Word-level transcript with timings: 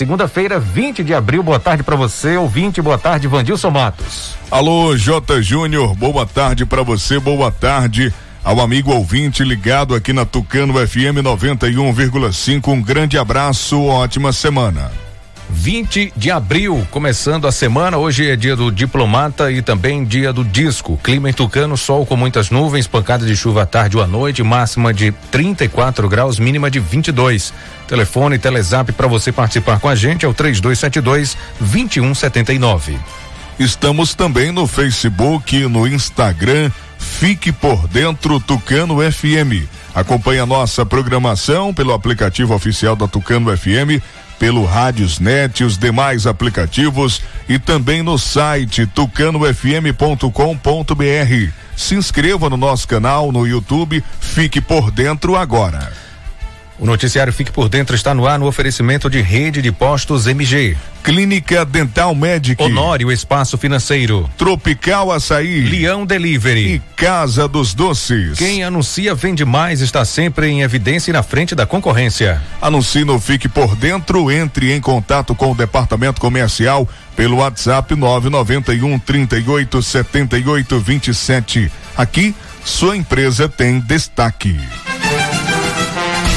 segunda-feira, 0.00 0.58
20 0.58 1.04
de 1.04 1.12
abril. 1.12 1.42
Boa 1.42 1.60
tarde 1.60 1.82
para 1.82 1.94
você, 1.94 2.34
ouvinte. 2.34 2.80
Boa 2.80 2.96
tarde, 2.96 3.28
Vandilson 3.28 3.70
Matos. 3.70 4.34
Alô, 4.50 4.96
J. 4.96 5.42
Júnior. 5.42 5.94
Boa 5.94 6.24
tarde 6.24 6.64
para 6.64 6.82
você. 6.82 7.18
Boa 7.18 7.52
tarde 7.52 8.10
ao 8.42 8.62
amigo 8.62 8.90
ouvinte 8.92 9.44
ligado 9.44 9.94
aqui 9.94 10.14
na 10.14 10.24
Tucano 10.24 10.72
FM 10.74 11.20
91,5. 11.22 12.68
Um 12.68 12.80
grande 12.80 13.18
abraço, 13.18 13.84
ótima 13.84 14.32
semana. 14.32 14.90
20 15.50 16.12
de 16.16 16.30
abril, 16.30 16.86
começando 16.90 17.46
a 17.46 17.52
semana. 17.52 17.98
Hoje 17.98 18.30
é 18.30 18.36
dia 18.36 18.54
do 18.54 18.70
diplomata 18.70 19.50
e 19.50 19.60
também 19.60 20.04
dia 20.04 20.32
do 20.32 20.44
disco. 20.44 20.98
Clima 21.02 21.28
em 21.28 21.32
Tucano, 21.32 21.76
sol 21.76 22.06
com 22.06 22.16
muitas 22.16 22.50
nuvens, 22.50 22.86
pancada 22.86 23.26
de 23.26 23.36
chuva 23.36 23.62
à 23.62 23.66
tarde 23.66 23.96
ou 23.96 24.02
à 24.02 24.06
noite, 24.06 24.42
máxima 24.42 24.94
de 24.94 25.12
34 25.30 26.08
graus, 26.08 26.38
mínima 26.38 26.70
de 26.70 26.78
22. 26.78 27.52
Telefone 27.86 28.38
Telezap 28.38 28.92
para 28.92 29.08
você 29.08 29.32
participar 29.32 29.80
com 29.80 29.88
a 29.88 29.94
gente 29.94 30.24
é 30.24 30.28
o 30.28 30.32
3272 30.32 31.36
2179. 31.60 32.98
Estamos 33.58 34.14
também 34.14 34.52
no 34.52 34.66
Facebook, 34.66 35.58
no 35.66 35.86
Instagram. 35.86 36.70
Fique 36.98 37.50
por 37.50 37.88
dentro 37.88 38.40
Tucano 38.40 38.98
FM. 39.00 39.68
Acompanhe 39.94 40.38
a 40.38 40.46
nossa 40.46 40.86
programação 40.86 41.74
pelo 41.74 41.92
aplicativo 41.92 42.54
oficial 42.54 42.94
da 42.94 43.08
Tucano 43.08 43.54
FM 43.56 44.00
pelo 44.40 44.64
Rádiosnet, 44.64 45.62
os 45.62 45.76
demais 45.76 46.26
aplicativos 46.26 47.20
e 47.46 47.58
também 47.58 48.02
no 48.02 48.18
site 48.18 48.86
tucanofm.com.br. 48.86 51.52
Se 51.76 51.94
inscreva 51.94 52.48
no 52.48 52.56
nosso 52.56 52.88
canal 52.88 53.30
no 53.30 53.46
YouTube, 53.46 54.02
fique 54.18 54.58
por 54.58 54.90
dentro 54.90 55.36
agora. 55.36 55.92
O 56.80 56.86
noticiário 56.86 57.30
Fique 57.30 57.52
por 57.52 57.68
Dentro 57.68 57.94
está 57.94 58.14
no 58.14 58.26
ar 58.26 58.38
no 58.38 58.46
oferecimento 58.46 59.10
de 59.10 59.20
rede 59.20 59.60
de 59.60 59.70
postos 59.70 60.26
MG. 60.26 60.74
Clínica 61.04 61.62
Dental 61.62 62.14
Medic. 62.14 62.62
Honório 62.62 63.12
Espaço 63.12 63.58
Financeiro. 63.58 64.28
Tropical 64.38 65.12
Açaí. 65.12 65.60
Leão 65.60 66.06
Delivery. 66.06 66.76
E 66.76 66.82
Casa 66.96 67.46
dos 67.46 67.74
Doces. 67.74 68.38
Quem 68.38 68.64
anuncia 68.64 69.14
vende 69.14 69.44
mais 69.44 69.82
está 69.82 70.06
sempre 70.06 70.46
em 70.48 70.62
evidência 70.62 71.10
e 71.10 71.12
na 71.12 71.22
frente 71.22 71.54
da 71.54 71.66
concorrência. 71.66 72.40
Anuncie 72.62 73.04
no 73.04 73.20
Fique 73.20 73.48
por 73.48 73.76
Dentro, 73.76 74.30
entre 74.30 74.72
em 74.72 74.80
contato 74.80 75.34
com 75.34 75.52
o 75.52 75.54
departamento 75.54 76.18
comercial 76.18 76.88
pelo 77.14 77.36
WhatsApp 77.36 77.94
991 77.94 78.98
38 78.98 79.82
78 79.82 80.80
27. 80.80 81.70
Aqui, 81.94 82.34
sua 82.64 82.96
empresa 82.96 83.50
tem 83.50 83.80
destaque. 83.80 84.58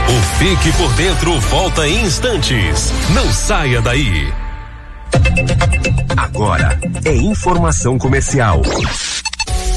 O 0.07 0.21
Fique 0.37 0.71
por 0.73 0.93
Dentro 0.93 1.39
volta 1.39 1.87
em 1.87 2.05
instantes. 2.05 2.93
Não 3.13 3.31
saia 3.31 3.81
daí. 3.81 4.31
Agora 6.17 6.77
é 7.05 7.15
informação 7.15 7.97
comercial. 7.97 8.61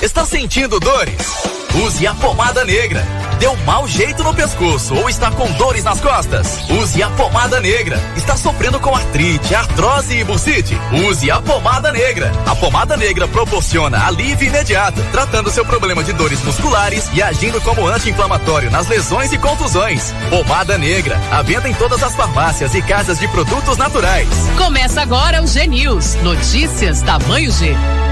Está 0.00 0.24
sentindo 0.24 0.80
dores? 0.80 1.52
Use 1.74 2.06
a 2.06 2.14
pomada 2.14 2.64
negra. 2.64 3.04
Deu 3.38 3.54
mau 3.66 3.86
jeito 3.86 4.24
no 4.24 4.32
pescoço 4.32 4.94
ou 4.94 5.10
está 5.10 5.30
com 5.30 5.50
dores 5.52 5.84
nas 5.84 6.00
costas? 6.00 6.58
Use 6.70 7.02
a 7.02 7.10
pomada 7.10 7.60
negra. 7.60 8.00
Está 8.16 8.34
sofrendo 8.34 8.80
com 8.80 8.96
artrite, 8.96 9.54
artrose 9.54 10.16
e 10.16 10.24
bursite? 10.24 10.74
Use 11.06 11.30
a 11.30 11.42
pomada 11.42 11.92
negra. 11.92 12.32
A 12.46 12.56
pomada 12.56 12.96
negra 12.96 13.28
proporciona 13.28 14.06
alívio 14.06 14.48
imediato, 14.48 15.02
tratando 15.12 15.50
seu 15.50 15.66
problema 15.66 16.02
de 16.02 16.14
dores 16.14 16.42
musculares 16.42 17.10
e 17.12 17.20
agindo 17.20 17.60
como 17.60 17.86
anti-inflamatório 17.86 18.70
nas 18.70 18.88
lesões 18.88 19.34
e 19.34 19.38
contusões. 19.38 20.14
Pomada 20.30 20.78
negra. 20.78 21.20
A 21.30 21.42
venda 21.42 21.68
em 21.68 21.74
todas 21.74 22.02
as 22.02 22.14
farmácias 22.14 22.74
e 22.74 22.80
casas 22.80 23.18
de 23.18 23.28
produtos 23.28 23.76
naturais. 23.76 24.28
Começa 24.56 25.02
agora 25.02 25.42
o 25.42 25.46
G 25.46 25.66
News. 25.66 26.14
Notícias 26.22 27.02
tamanho 27.02 27.52
G. 27.52 27.76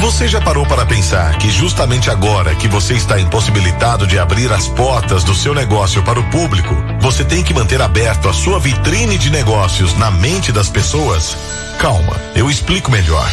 Você 0.00 0.28
já 0.28 0.40
parou 0.40 0.64
para 0.64 0.86
pensar 0.86 1.36
que 1.38 1.50
justamente 1.50 2.08
agora 2.08 2.54
que 2.54 2.68
você 2.68 2.94
está 2.94 3.20
impossibilitado 3.20 4.06
de 4.06 4.16
abrir 4.16 4.50
as 4.52 4.68
portas 4.68 5.24
do 5.24 5.34
seu 5.34 5.52
negócio 5.52 6.04
para 6.04 6.20
o 6.20 6.30
público, 6.30 6.72
você 7.00 7.24
tem 7.24 7.42
que 7.42 7.52
manter 7.52 7.82
aberto 7.82 8.28
a 8.28 8.32
sua 8.32 8.60
vitrine 8.60 9.18
de 9.18 9.28
negócios 9.28 9.98
na 9.98 10.08
mente 10.08 10.52
das 10.52 10.68
pessoas? 10.68 11.36
Calma, 11.78 12.20
eu 12.34 12.50
explico 12.50 12.90
melhor. 12.90 13.30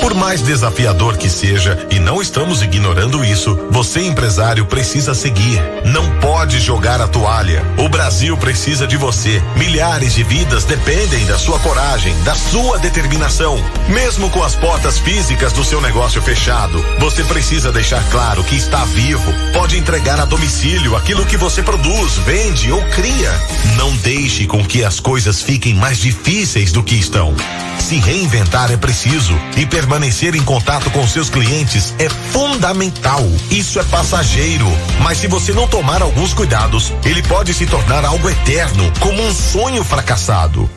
Por 0.00 0.12
mais 0.12 0.42
desafiador 0.42 1.16
que 1.16 1.30
seja, 1.30 1.86
e 1.88 2.00
não 2.00 2.20
estamos 2.20 2.60
ignorando 2.60 3.24
isso, 3.24 3.56
você 3.70 4.00
empresário 4.00 4.66
precisa 4.66 5.14
seguir. 5.14 5.60
Não 5.84 6.18
pode 6.18 6.58
jogar 6.58 7.00
a 7.00 7.06
toalha. 7.06 7.64
O 7.78 7.88
Brasil 7.88 8.36
precisa 8.36 8.88
de 8.88 8.96
você. 8.96 9.40
Milhares 9.56 10.14
de 10.14 10.24
vidas 10.24 10.64
dependem 10.64 11.24
da 11.26 11.38
sua 11.38 11.60
coragem, 11.60 12.12
da 12.24 12.34
sua 12.34 12.76
determinação. 12.78 13.56
Mesmo 13.88 14.28
com 14.30 14.42
as 14.42 14.56
portas 14.56 14.98
físicas 14.98 15.52
do 15.52 15.64
seu 15.64 15.80
negócio 15.80 16.20
fechado, 16.20 16.84
você 16.98 17.22
precisa 17.22 17.70
deixar 17.70 18.02
claro 18.10 18.42
que 18.42 18.56
está 18.56 18.84
vivo. 18.86 19.32
Pode 19.52 19.78
entregar 19.78 20.18
a 20.18 20.24
domicílio 20.24 20.96
aquilo 20.96 21.24
que 21.24 21.36
você 21.36 21.62
produz, 21.62 22.14
vende 22.18 22.72
ou 22.72 22.82
cria. 22.86 23.32
Não 23.76 23.94
deixe 23.98 24.44
com 24.44 24.64
que 24.64 24.82
as 24.82 24.98
coisas 24.98 25.40
fiquem 25.40 25.72
mais 25.72 25.98
difíceis 25.98 26.72
do 26.72 26.82
que 26.82 26.96
estão. 26.96 27.32
Se 27.78 27.96
reinventar 27.96 28.70
é 28.70 28.76
preciso 28.76 29.34
e 29.56 29.64
permanecer 29.64 30.34
em 30.34 30.42
contato 30.42 30.90
com 30.90 31.06
seus 31.06 31.30
clientes 31.30 31.94
é 31.98 32.08
fundamental. 32.08 33.22
Isso 33.50 33.78
é 33.78 33.84
passageiro, 33.84 34.66
mas 35.02 35.18
se 35.18 35.26
você 35.26 35.52
não 35.52 35.68
tomar 35.68 36.02
alguns 36.02 36.34
cuidados, 36.34 36.92
ele 37.04 37.22
pode 37.22 37.54
se 37.54 37.66
tornar 37.66 38.04
algo 38.04 38.28
eterno, 38.28 38.92
como 39.00 39.22
um 39.22 39.32
sonho 39.32 39.84
fracassado. 39.84 40.68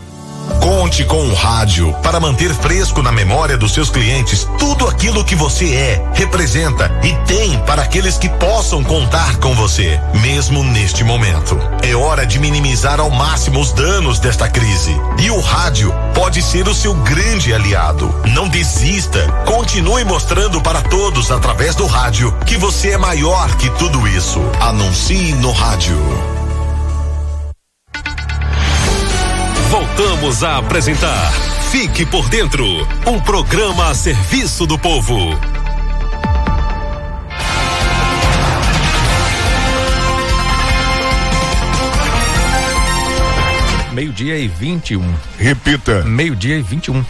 Conte 0.59 1.05
com 1.05 1.27
o 1.27 1.33
rádio 1.33 1.93
para 2.03 2.19
manter 2.19 2.53
fresco 2.53 3.01
na 3.01 3.11
memória 3.11 3.57
dos 3.57 3.73
seus 3.73 3.89
clientes 3.89 4.47
tudo 4.57 4.87
aquilo 4.87 5.23
que 5.23 5.35
você 5.35 5.73
é, 5.73 6.11
representa 6.13 6.91
e 7.03 7.13
tem 7.25 7.57
para 7.59 7.81
aqueles 7.81 8.17
que 8.17 8.29
possam 8.29 8.83
contar 8.83 9.37
com 9.37 9.53
você, 9.55 9.99
mesmo 10.21 10.63
neste 10.63 11.03
momento. 11.03 11.57
É 11.81 11.95
hora 11.95 12.25
de 12.25 12.39
minimizar 12.39 12.99
ao 12.99 13.09
máximo 13.09 13.59
os 13.59 13.71
danos 13.71 14.19
desta 14.19 14.49
crise. 14.49 14.95
E 15.19 15.31
o 15.31 15.39
rádio 15.39 15.93
pode 16.13 16.41
ser 16.41 16.67
o 16.67 16.73
seu 16.73 16.93
grande 16.93 17.53
aliado. 17.53 18.13
Não 18.33 18.47
desista. 18.47 19.27
Continue 19.45 20.03
mostrando 20.03 20.61
para 20.61 20.81
todos 20.81 21.31
através 21.31 21.75
do 21.75 21.85
rádio 21.85 22.35
que 22.45 22.57
você 22.57 22.91
é 22.91 22.97
maior 22.97 23.55
que 23.57 23.69
tudo 23.71 24.07
isso. 24.07 24.41
Anuncie 24.59 25.33
no 25.35 25.51
rádio. 25.51 26.38
Voltamos 29.99 30.45
a 30.45 30.59
apresentar 30.59 31.29
Fique 31.71 32.05
por 32.05 32.29
Dentro 32.29 32.65
um 33.05 33.19
programa 33.19 33.89
a 33.89 33.93
serviço 33.93 34.65
do 34.65 34.79
povo. 34.79 35.37
Meio-dia 43.91 44.37
e 44.37 44.47
21. 44.47 45.03
Repita. 45.37 46.03
Meio-dia 46.03 46.57
e 46.57 46.61
21. 46.61 47.03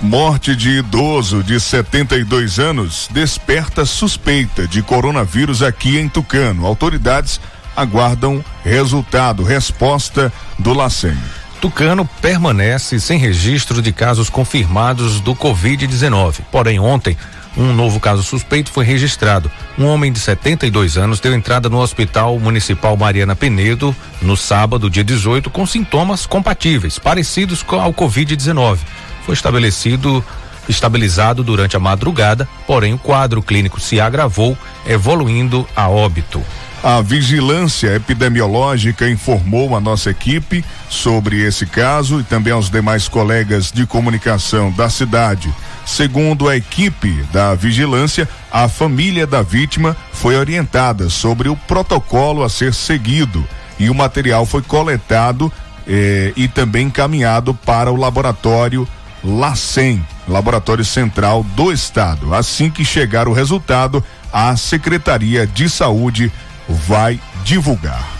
Morte 0.00 0.56
de 0.56 0.78
idoso 0.78 1.42
de 1.42 1.60
72 1.60 2.58
anos 2.58 3.06
desperta 3.12 3.84
suspeita 3.84 4.66
de 4.66 4.80
coronavírus 4.80 5.62
aqui 5.62 5.98
em 5.98 6.08
Tucano. 6.08 6.64
Autoridades 6.64 7.38
aguardam 7.76 8.42
resultado, 8.64 9.44
resposta 9.44 10.32
do 10.58 10.72
LACEN. 10.72 11.18
Tucano 11.60 12.08
permanece 12.22 13.00
sem 13.00 13.18
registro 13.18 13.82
de 13.82 13.92
casos 13.92 14.30
confirmados 14.30 15.20
do 15.20 15.34
Covid-19. 15.34 16.40
Porém, 16.52 16.78
ontem, 16.78 17.16
um 17.56 17.72
novo 17.72 17.98
caso 17.98 18.22
suspeito 18.22 18.70
foi 18.70 18.84
registrado. 18.84 19.50
Um 19.76 19.86
homem 19.86 20.12
de 20.12 20.20
72 20.20 20.96
anos 20.96 21.18
deu 21.18 21.34
entrada 21.34 21.68
no 21.68 21.78
Hospital 21.78 22.38
Municipal 22.38 22.96
Mariana 22.96 23.34
Penedo 23.34 23.94
no 24.22 24.36
sábado, 24.36 24.88
dia 24.88 25.02
18, 25.02 25.50
com 25.50 25.66
sintomas 25.66 26.26
compatíveis, 26.26 26.98
parecidos 26.98 27.62
com 27.62 27.80
ao 27.80 27.92
Covid-19. 27.92 28.78
Foi 29.26 29.34
estabelecido 29.34 30.24
estabilizado 30.68 31.42
durante 31.42 31.76
a 31.76 31.80
madrugada, 31.80 32.46
porém 32.66 32.94
o 32.94 32.98
quadro 32.98 33.42
clínico 33.42 33.80
se 33.80 34.00
agravou, 34.00 34.56
evoluindo 34.86 35.66
a 35.74 35.88
óbito. 35.88 36.40
A 36.82 37.00
vigilância 37.02 37.96
epidemiológica 37.96 39.10
informou 39.10 39.74
a 39.74 39.80
nossa 39.80 40.10
equipe 40.10 40.64
sobre 40.88 41.42
esse 41.42 41.66
caso 41.66 42.20
e 42.20 42.22
também 42.22 42.52
aos 42.52 42.70
demais 42.70 43.08
colegas 43.08 43.72
de 43.72 43.84
comunicação 43.84 44.70
da 44.70 44.88
cidade. 44.88 45.52
Segundo 45.84 46.48
a 46.48 46.56
equipe 46.56 47.24
da 47.32 47.52
vigilância, 47.54 48.28
a 48.50 48.68
família 48.68 49.26
da 49.26 49.42
vítima 49.42 49.96
foi 50.12 50.36
orientada 50.36 51.10
sobre 51.10 51.48
o 51.48 51.56
protocolo 51.56 52.44
a 52.44 52.48
ser 52.48 52.72
seguido 52.72 53.44
e 53.76 53.90
o 53.90 53.94
material 53.94 54.46
foi 54.46 54.62
coletado 54.62 55.52
eh, 55.86 56.32
e 56.36 56.46
também 56.46 56.86
encaminhado 56.86 57.54
para 57.54 57.90
o 57.90 57.96
laboratório 57.96 58.86
LACEN, 59.24 60.04
Laboratório 60.28 60.84
Central 60.84 61.42
do 61.56 61.72
Estado. 61.72 62.34
Assim 62.34 62.70
que 62.70 62.84
chegar 62.84 63.26
o 63.26 63.32
resultado, 63.32 64.04
a 64.32 64.56
Secretaria 64.56 65.44
de 65.44 65.68
Saúde 65.68 66.30
vai 66.68 67.20
divulgar. 67.44 68.18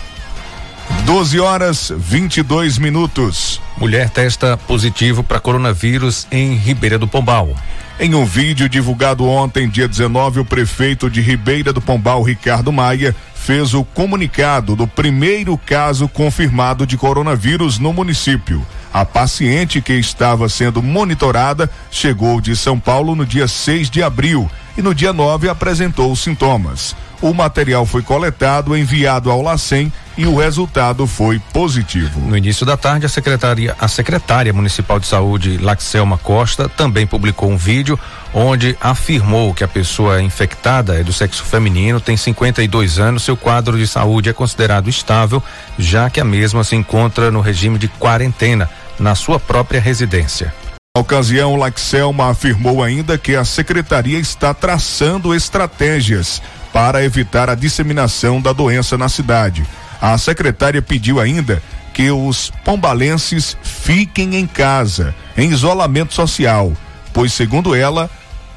12 1.05 1.39
horas 1.39 1.93
22 1.95 2.77
minutos. 2.77 3.61
Mulher 3.77 4.09
testa 4.09 4.57
positivo 4.57 5.23
para 5.23 5.39
coronavírus 5.39 6.27
em 6.31 6.55
Ribeira 6.55 6.97
do 6.97 7.07
Pombal. 7.07 7.55
Em 7.99 8.15
um 8.15 8.25
vídeo 8.25 8.69
divulgado 8.69 9.25
ontem, 9.25 9.67
dia 9.67 9.87
19, 9.87 10.39
o 10.39 10.45
prefeito 10.45 11.09
de 11.09 11.19
Ribeira 11.19 11.73
do 11.73 11.81
Pombal, 11.81 12.23
Ricardo 12.23 12.71
Maia, 12.71 13.13
fez 13.35 13.73
o 13.73 13.83
comunicado 13.83 14.75
do 14.75 14.87
primeiro 14.87 15.57
caso 15.57 16.07
confirmado 16.07 16.85
de 16.85 16.95
coronavírus 16.95 17.77
no 17.77 17.91
município. 17.91 18.65
A 18.93 19.03
paciente 19.03 19.81
que 19.81 19.93
estava 19.93 20.47
sendo 20.47 20.81
monitorada 20.81 21.69
chegou 21.91 22.39
de 22.39 22.55
São 22.55 22.79
Paulo 22.79 23.15
no 23.15 23.25
dia 23.25 23.47
6 23.47 23.89
de 23.89 24.01
abril 24.01 24.49
e 24.77 24.81
no 24.81 24.95
dia 24.95 25.11
9 25.11 25.49
apresentou 25.49 26.15
sintomas. 26.15 26.95
O 27.21 27.33
material 27.33 27.85
foi 27.85 28.01
coletado, 28.01 28.77
enviado 28.77 29.29
ao 29.29 29.41
LACEN 29.41 29.91
e 30.17 30.25
o 30.25 30.37
resultado 30.37 31.05
foi 31.05 31.39
positivo. 31.51 32.21
No 32.21 32.37
início 32.37 32.65
da 32.65 32.77
tarde, 32.77 33.05
a 33.05 33.09
secretaria, 33.09 33.75
a 33.77 33.89
secretária 33.89 34.53
municipal 34.53 34.99
de 34.99 35.07
saúde, 35.07 35.57
Laxelma 35.57 36.17
Costa, 36.17 36.69
também 36.69 37.05
publicou 37.05 37.49
um 37.49 37.57
vídeo 37.57 37.99
onde 38.33 38.77
afirmou 38.79 39.53
que 39.53 39.65
a 39.65 39.67
pessoa 39.67 40.21
infectada 40.21 40.97
é 40.97 41.03
do 41.03 41.11
sexo 41.11 41.43
feminino, 41.43 41.99
tem 41.99 42.15
52 42.15 42.99
anos, 42.99 43.23
seu 43.23 43.35
quadro 43.35 43.77
de 43.77 43.87
saúde 43.87 44.29
é 44.29 44.33
considerado 44.33 44.89
estável, 44.89 45.43
já 45.77 46.09
que 46.09 46.21
a 46.21 46.25
mesma 46.25 46.63
se 46.63 46.75
encontra 46.75 47.31
no 47.31 47.41
regime 47.41 47.77
de 47.77 47.89
quarentena 47.89 48.69
na 48.97 49.13
sua 49.13 49.39
própria 49.39 49.81
residência. 49.81 50.53
Na 50.95 51.01
ocasião, 51.01 51.55
Laxelma 51.55 52.29
afirmou 52.29 52.83
ainda 52.83 53.17
que 53.17 53.35
a 53.35 53.45
secretaria 53.45 54.19
está 54.19 54.53
traçando 54.53 55.35
estratégias 55.35 56.41
para 56.73 57.03
evitar 57.03 57.49
a 57.49 57.55
disseminação 57.55 58.41
da 58.41 58.53
doença 58.53 58.97
na 58.97 59.09
cidade. 59.09 59.65
A 60.01 60.17
secretária 60.17 60.81
pediu 60.81 61.19
ainda 61.19 61.61
que 61.93 62.09
os 62.09 62.51
pombalenses 62.63 63.57
fiquem 63.61 64.35
em 64.35 64.47
casa, 64.47 65.13
em 65.35 65.49
isolamento 65.49 66.13
social, 66.13 66.71
pois, 67.13 67.33
segundo 67.33 67.75
ela, 67.75 68.09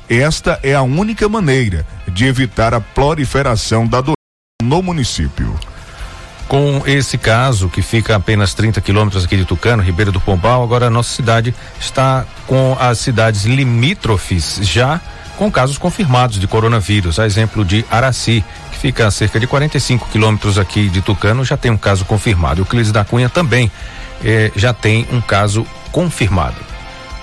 esta 0.08 0.60
é 0.62 0.74
a 0.74 0.82
única 0.82 1.28
maneira 1.28 1.86
de 2.06 2.26
evitar 2.26 2.74
a 2.74 2.80
proliferação 2.80 3.86
da 3.86 4.00
doença 4.00 4.16
no 4.62 4.82
município. 4.82 5.58
Com 6.46 6.82
esse 6.84 7.16
caso, 7.16 7.68
que 7.68 7.80
fica 7.80 8.12
a 8.12 8.16
apenas 8.16 8.52
30 8.52 8.80
quilômetros 8.82 9.24
aqui 9.24 9.36
de 9.36 9.44
Tucano, 9.46 9.82
Ribeiro 9.82 10.12
do 10.12 10.20
Pombal, 10.20 10.62
agora 10.62 10.88
a 10.88 10.90
nossa 10.90 11.14
cidade 11.14 11.54
está 11.80 12.26
com 12.46 12.76
as 12.78 12.98
cidades 12.98 13.44
limítrofes 13.44 14.60
já 14.60 15.00
com 15.36 15.50
casos 15.50 15.78
confirmados 15.78 16.38
de 16.38 16.46
coronavírus. 16.46 17.18
A 17.18 17.26
exemplo 17.26 17.64
de 17.64 17.84
Araci, 17.90 18.44
que 18.70 18.78
fica 18.78 19.06
a 19.06 19.10
cerca 19.10 19.38
de 19.38 19.46
45 19.46 20.08
quilômetros 20.10 20.58
aqui 20.58 20.88
de 20.88 21.00
Tucano, 21.00 21.44
já 21.44 21.56
tem 21.56 21.70
um 21.70 21.76
caso 21.76 22.04
confirmado. 22.04 22.60
O 22.60 22.62
Euclides 22.62 22.92
da 22.92 23.04
Cunha 23.04 23.28
também 23.28 23.70
eh, 24.24 24.50
já 24.54 24.72
tem 24.72 25.06
um 25.10 25.20
caso 25.20 25.66
confirmado. 25.90 26.56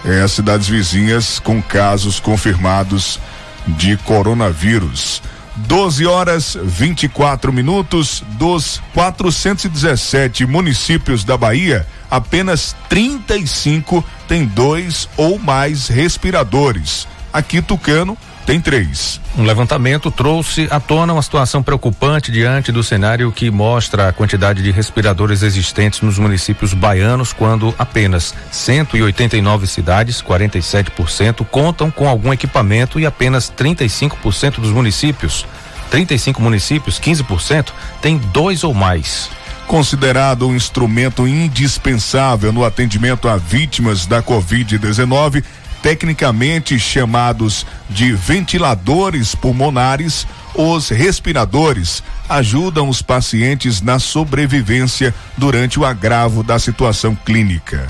É, 0.05 0.21
as 0.21 0.31
cidades 0.31 0.67
vizinhas 0.67 1.39
com 1.39 1.61
casos 1.61 2.19
confirmados 2.19 3.19
de 3.67 3.97
coronavírus. 3.97 5.21
12 5.55 6.05
horas 6.05 6.57
24 6.61 7.51
minutos 7.51 8.23
dos 8.37 8.81
417 8.93 10.45
municípios 10.45 11.25
da 11.25 11.35
Bahia, 11.35 11.85
apenas 12.09 12.75
35 12.87 14.03
têm 14.27 14.45
dois 14.45 15.09
ou 15.17 15.37
mais 15.37 15.87
respiradores. 15.87 17.07
Aqui 17.31 17.61
Tucano 17.61 18.17
tem 18.45 18.59
três. 18.59 19.21
Um 19.37 19.43
levantamento 19.43 20.09
trouxe 20.09 20.67
à 20.71 20.79
tona 20.79 21.13
uma 21.13 21.21
situação 21.21 21.61
preocupante 21.61 22.31
diante 22.31 22.71
do 22.71 22.83
cenário 22.83 23.31
que 23.31 23.51
mostra 23.51 24.09
a 24.09 24.11
quantidade 24.11 24.63
de 24.63 24.71
respiradores 24.71 25.43
existentes 25.43 26.01
nos 26.01 26.17
municípios 26.17 26.73
baianos, 26.73 27.31
quando 27.31 27.75
apenas 27.77 28.33
189 28.51 29.67
cidades, 29.67 30.19
47%, 30.19 31.45
contam 31.45 31.91
com 31.91 32.09
algum 32.09 32.33
equipamento 32.33 32.99
e 32.99 33.05
apenas 33.05 33.53
35% 33.55 34.55
dos 34.55 34.71
municípios, 34.71 35.45
35 35.91 36.41
municípios, 36.41 36.99
15%, 36.99 37.67
têm 38.01 38.17
dois 38.17 38.63
ou 38.63 38.73
mais. 38.73 39.29
Considerado 39.67 40.47
um 40.47 40.55
instrumento 40.55 41.27
indispensável 41.27 42.51
no 42.51 42.65
atendimento 42.65 43.29
a 43.29 43.37
vítimas 43.37 44.07
da 44.07 44.23
Covid-19, 44.23 45.43
tecnicamente 45.81 46.77
chamados 46.79 47.65
de 47.89 48.11
ventiladores 48.13 49.35
pulmonares, 49.35 50.27
os 50.53 50.89
respiradores 50.89 52.03
ajudam 52.27 52.89
os 52.89 53.01
pacientes 53.01 53.81
na 53.81 53.99
sobrevivência 53.99 55.13
durante 55.37 55.79
o 55.79 55.85
agravo 55.85 56.43
da 56.43 56.59
situação 56.59 57.15
clínica. 57.15 57.87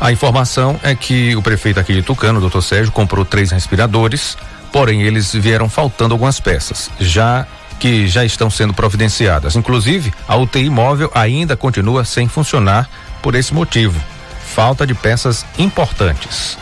A 0.00 0.12
informação 0.12 0.78
é 0.82 0.94
que 0.94 1.34
o 1.36 1.42
prefeito 1.42 1.80
aqui 1.80 1.94
de 1.94 2.02
Tucano, 2.02 2.40
doutor 2.40 2.62
Sérgio, 2.62 2.92
comprou 2.92 3.24
três 3.24 3.50
respiradores, 3.50 4.36
porém 4.72 5.02
eles 5.02 5.32
vieram 5.32 5.68
faltando 5.68 6.14
algumas 6.14 6.40
peças, 6.40 6.90
já 6.98 7.46
que 7.78 8.06
já 8.06 8.24
estão 8.24 8.50
sendo 8.50 8.74
providenciadas. 8.74 9.56
Inclusive, 9.56 10.12
a 10.26 10.36
UTI 10.36 10.70
móvel 10.70 11.10
ainda 11.14 11.56
continua 11.56 12.04
sem 12.04 12.28
funcionar 12.28 12.88
por 13.22 13.34
esse 13.34 13.52
motivo. 13.54 14.00
Falta 14.54 14.86
de 14.86 14.94
peças 14.94 15.44
importantes. 15.58 16.56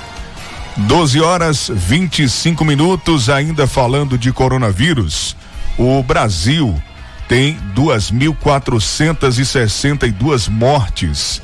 12 0.78 1.20
horas 1.20 1.70
25 1.72 2.64
minutos, 2.64 3.28
ainda 3.28 3.66
falando 3.66 4.16
de 4.16 4.32
coronavírus. 4.32 5.36
O 5.76 6.02
Brasil 6.02 6.82
tem 7.28 7.58
2.462 7.74 10.48
mortes 10.48 11.42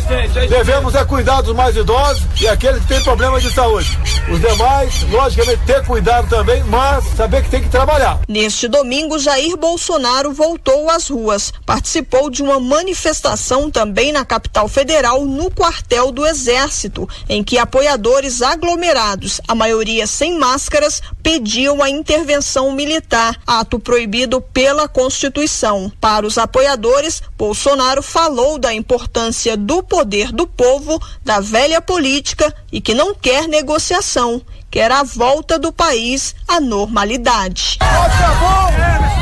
Devemos 0.49 0.95
é 0.95 1.05
cuidar 1.05 1.43
dos 1.43 1.55
mais 1.55 1.77
idosos 1.77 2.25
e 2.41 2.49
aqueles 2.49 2.81
que 2.83 2.89
têm 2.89 3.03
problemas 3.03 3.43
de 3.43 3.53
saúde. 3.53 3.99
Os 4.31 4.41
demais, 4.41 5.02
logicamente, 5.11 5.62
ter 5.67 5.85
cuidado 5.85 6.29
também, 6.29 6.62
mas 6.64 7.05
saber 7.17 7.43
que 7.43 7.50
tem 7.50 7.62
que 7.62 7.69
trabalhar. 7.69 8.21
Neste 8.29 8.69
domingo, 8.69 9.19
Jair 9.19 9.57
Bolsonaro 9.57 10.33
voltou 10.33 10.88
às 10.88 11.09
ruas. 11.09 11.52
Participou 11.67 12.31
de 12.31 12.43
uma 12.43 12.61
manifestação 12.61 13.71
também 13.71 14.12
na 14.12 14.25
capital 14.25 14.69
federal, 14.69 15.25
no 15.25 15.50
quartel 15.50 16.12
do 16.12 16.25
Exército, 16.25 17.09
em 17.29 17.43
que 17.43 17.59
apoiadores 17.59 18.43
aglomerados, 18.43 19.41
a 19.47 19.55
maioria 19.55 20.07
sem 20.07 20.38
máscaras, 20.38 21.02
pediam 21.23 21.83
a 21.83 21.91
intervenção 21.91 22.73
militar. 22.73 23.38
Ato 23.47 23.79
proibido 23.79 24.41
pela 24.41 24.88
Constituição. 24.88 25.93
Para 26.00 26.26
os 26.26 26.38
apoiadores, 26.38 27.23
Bolsonaro 27.37 28.02
falou 28.02 28.57
da 28.59 28.73
importância 28.73 29.57
do 29.57 29.83
poder 29.83 30.33
do 30.33 30.47
povo, 30.47 31.00
da 31.25 31.41
velha 31.41 31.81
política 31.81 32.55
e 32.73 32.81
que 32.81 32.95
não 32.95 33.14
quer 33.14 33.47
negociação, 33.47 34.41
quer 34.71 34.91
a 34.91 35.02
volta 35.02 35.59
do 35.59 35.71
país 35.71 36.35
à 36.49 36.59
normalidade. 36.59 37.76
Acabou 37.81 38.73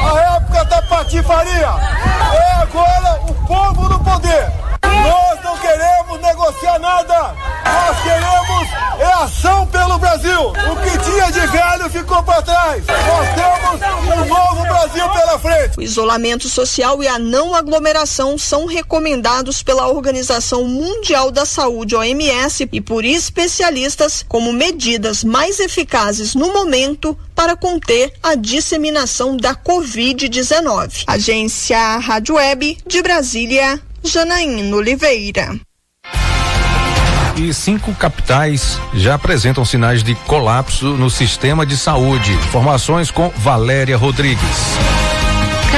a 0.09 0.37
época 0.37 0.65
da 0.67 0.83
patifaria. 0.83 1.69
É 2.33 2.53
agora 2.63 3.21
o 3.29 3.35
povo 3.47 3.89
no 3.89 4.05
poder. 4.05 4.70
Nós 4.85 5.45
não 5.45 5.57
queremos 5.59 6.21
negociar 6.21 6.79
nada. 6.79 7.35
Nós 7.65 8.03
queremos 8.03 8.51
é 9.01 9.13
ação 9.23 9.67
pelo 9.67 9.99
Brasil. 9.99 10.49
O 10.49 10.77
que 10.83 11.11
tinha 11.11 11.31
de 11.31 11.47
velho 11.47 11.89
ficou 11.89 12.23
para 12.23 12.43
trás. 12.43 12.85
Nós 12.87 13.29
temos 13.35 14.15
um 14.15 14.29
novo 14.29 14.63
Brasil 14.63 15.09
pela 15.09 15.39
frente. 15.39 15.79
O 15.79 15.83
isolamento 15.83 16.49
social 16.49 17.03
e 17.03 17.09
a 17.09 17.19
não 17.19 17.55
aglomeração 17.55 18.37
são 18.37 18.67
recomendados 18.67 19.63
pela 19.63 19.89
Organização 19.89 20.65
Mundial 20.65 21.31
da 21.31 21.47
Saúde, 21.47 21.97
OMS, 21.97 22.69
e 22.71 22.81
por 22.81 23.05
especialistas 23.05 24.23
como 24.29 24.53
medidas 24.53 25.25
mais 25.25 25.59
eficazes 25.61 26.35
no 26.35 26.53
momento 26.53 27.17
para 27.35 27.57
conter 27.57 28.13
a 28.23 28.35
disseminação 28.35 29.35
da 29.35 29.55
Covid-19. 29.55 31.05
Agência 31.07 31.97
Rádio 31.97 32.35
Web 32.35 32.79
de 32.87 33.03
Brasília, 33.03 33.81
Janaína 34.03 34.77
Oliveira. 34.77 35.59
E 37.37 37.55
cinco 37.55 37.95
capitais 37.95 38.79
já 38.95 39.15
apresentam 39.15 39.65
sinais 39.65 40.03
de 40.03 40.15
colapso 40.15 40.97
no 40.97 41.09
sistema 41.09 41.65
de 41.65 41.77
saúde. 41.77 42.33
Informações 42.33 43.11
com 43.11 43.31
Valéria 43.31 43.97
Rodrigues. 43.97 44.41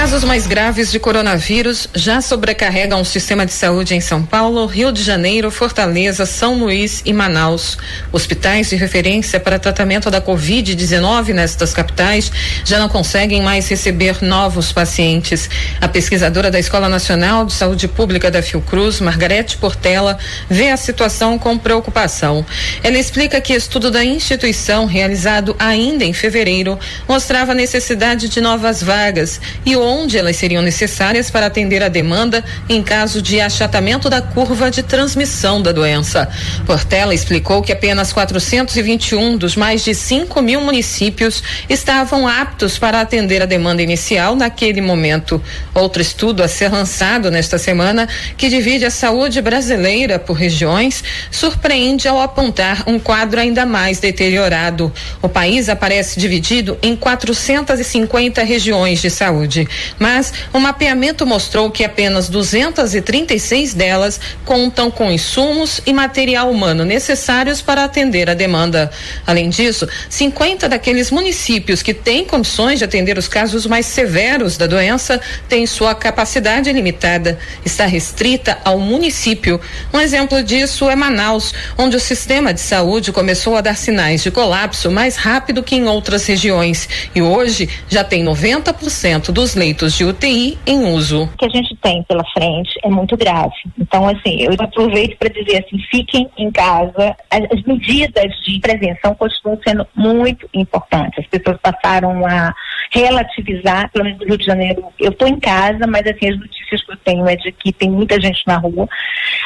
Casos 0.03 0.25
mais 0.25 0.49
graves 0.49 0.91
de 0.91 0.99
coronavírus 0.99 1.87
já 1.95 2.21
sobrecarregam 2.21 3.01
o 3.01 3.05
sistema 3.05 3.47
de 3.47 3.53
saúde 3.53 3.95
em 3.95 4.01
São 4.01 4.21
Paulo, 4.21 4.67
Rio 4.67 4.91
de 4.91 5.01
Janeiro, 5.01 5.49
Fortaleza, 5.49 6.27
São 6.27 6.59
Luís 6.59 7.03
e 7.05 7.13
Manaus. 7.13 7.79
Hospitais 8.11 8.71
de 8.71 8.75
referência 8.75 9.39
para 9.39 9.61
tratamento 9.61 10.11
da 10.11 10.21
Covid-19 10.21 11.29
nestas 11.29 11.73
capitais 11.73 12.33
já 12.65 12.81
não 12.81 12.89
conseguem 12.89 13.43
mais 13.43 13.69
receber 13.69 14.21
novos 14.23 14.73
pacientes. 14.73 15.49
A 15.81 15.87
pesquisadora 15.87 16.51
da 16.51 16.59
Escola 16.59 16.89
Nacional 16.89 17.47
de 17.47 17.53
Saúde 17.53 17.87
Pública 17.87 18.29
da 18.29 18.43
Fiocruz, 18.43 19.01
Margarete 19.01 19.57
Portela, 19.57 20.19
vê 20.51 20.71
a 20.71 20.77
situação 20.77 21.39
com 21.39 21.57
preocupação. 21.57 22.45
Ela 22.83 22.99
explica 22.99 23.41
que 23.41 23.53
estudo 23.53 23.89
da 23.89 24.05
instituição, 24.05 24.85
realizado 24.85 25.55
ainda 25.61 26.05
em 26.05 26.13
fevereiro, 26.13 26.77
mostrava 27.07 27.53
a 27.53 27.55
necessidade 27.55 28.29
de 28.29 28.41
novas 28.41 28.83
vagas 28.83 29.41
e 29.65 29.77
onde 29.93 30.17
elas 30.17 30.37
seriam 30.37 30.63
necessárias 30.63 31.31
para 31.31 31.47
atender 31.47 31.83
a 31.83 31.89
demanda 31.89 32.43
em 32.69 32.83
caso 32.83 33.21
de 33.21 33.41
achatamento 33.41 34.09
da 34.09 34.23
curva 34.23 34.71
de 34.71 34.83
transmissão 34.83 35.61
da 35.61 35.71
doença. 35.73 36.29
Portela 36.67 37.15
explicou 37.15 37.63
que 37.63 37.73
apenas 37.73 38.13
421 38.13 39.37
dos 39.37 39.55
mais 39.55 39.85
de 39.85 39.95
5 39.95 40.41
mil 40.41 40.61
municípios 40.61 41.43
estavam 41.69 42.27
aptos 42.27 42.79
para 42.79 43.01
atender 43.01 43.43
a 43.43 43.47
demanda 43.47 43.83
inicial 43.83 44.35
naquele 44.35 44.81
momento. 44.81 45.43
Outro 45.75 46.01
estudo 46.01 46.43
a 46.43 46.49
ser 46.49 46.71
lançado 46.71 47.31
nesta 47.31 47.59
semana, 47.59 48.09
que 48.37 48.49
divide 48.49 48.85
a 48.85 48.91
saúde 48.91 49.43
brasileira 49.43 50.19
por 50.19 50.35
regiões, 50.35 51.05
surpreende 51.31 52.09
ao 52.09 52.21
apontar 52.21 52.85
um 52.87 52.99
quadro 52.99 53.41
ainda 53.41 53.67
mais 53.67 53.99
deteriorado. 53.99 54.93
O 55.21 55.29
país 55.29 55.69
aparece 55.69 56.19
dividido 56.19 56.79
em 56.83 56.97
450 56.97 58.43
regiões 58.43 59.01
de 59.01 59.11
saúde. 59.11 59.69
Mas 59.99 60.33
o 60.53 60.59
mapeamento 60.59 61.27
mostrou 61.27 61.71
que 61.71 61.85
apenas 61.85 62.29
236 62.29 63.75
delas 63.75 64.21
contam 64.45 64.91
com 64.91 65.11
insumos 65.11 65.81
e 65.87 65.93
material 65.93 66.51
humano 66.51 66.85
necessários 66.85 67.61
para 67.61 67.85
atender 67.85 68.29
a 68.29 68.35
demanda. 68.35 68.91
Além 69.27 69.49
disso, 69.49 69.89
50 70.09 70.69
daqueles 70.69 71.11
municípios 71.11 71.83
que 71.83 71.95
têm 71.95 72.25
condições 72.25 72.79
de 72.79 72.85
atender 72.85 73.19
os 73.19 73.29
casos 73.29 73.67
mais 73.67 73.87
severos 73.87 74.57
da 74.57 74.67
doença 74.67 75.21
têm 75.49 75.67
sua 75.67 75.95
capacidade 75.95 76.71
limitada, 76.73 77.39
está 77.65 77.87
restrita 77.87 78.59
ao 78.65 78.79
município. 78.79 79.61
Um 79.93 80.01
exemplo 80.01 80.43
disso 80.43 80.89
é 80.89 80.97
Manaus, 80.97 81.55
onde 81.77 81.97
o 81.97 82.01
sistema 82.01 82.53
de 82.53 82.61
saúde 82.61 83.13
começou 83.13 83.57
a 83.57 83.61
dar 83.61 83.77
sinais 83.77 84.23
de 84.23 84.31
colapso 84.31 84.91
mais 84.91 85.17
rápido 85.17 85.63
que 85.63 85.77
em 85.77 85.87
outras 85.87 86.27
regiões 86.27 86.89
e 87.15 87.23
hoje 87.23 87.69
já 87.89 88.05
tem 88.05 88.25
90% 88.25 89.31
dos 89.31 89.55
leitos 89.55 89.72
de 89.75 90.05
UTI 90.05 90.59
em 90.67 90.93
uso. 90.95 91.25
O 91.25 91.37
que 91.37 91.47
a 91.47 91.49
gente 91.49 91.77
tem 91.77 92.03
pela 92.05 92.25
frente 92.33 92.79
é 92.83 92.89
muito 92.89 93.17
grave. 93.17 93.55
Então, 93.79 94.09
assim, 94.09 94.43
eu 94.43 94.53
aproveito 94.59 95.17
para 95.19 95.29
dizer 95.29 95.65
assim, 95.65 95.79
fiquem 95.91 96.29
em 96.37 96.51
casa. 96.51 97.17
As, 97.31 97.43
as 97.51 97.63
medidas 97.65 98.33
de 98.45 98.61
prevenção 98.61 99.15
continuam 99.15 99.59
sendo 99.67 99.87
muito 99.95 100.49
importantes. 100.55 101.19
As 101.19 101.27
pessoas 101.27 101.59
passaram 101.61 102.27
a 102.27 102.55
relativizar, 102.91 103.91
pelo 103.91 104.05
menos 104.05 104.21
no 104.21 104.27
Rio 104.27 104.39
de 104.39 104.45
Janeiro, 104.45 104.85
eu 104.99 105.11
estou 105.11 105.27
em 105.27 105.41
casa, 105.41 105.87
mas 105.87 106.07
assim, 106.07 106.29
as 106.29 106.39
notícias 106.39 106.85
que 106.85 106.93
eu 106.93 106.97
tenho 106.99 107.27
é 107.27 107.37
de 107.37 107.51
que 107.53 107.73
tem 107.73 107.91
muita 107.91 108.21
gente 108.21 108.43
na 108.47 108.59
rua. 108.59 108.87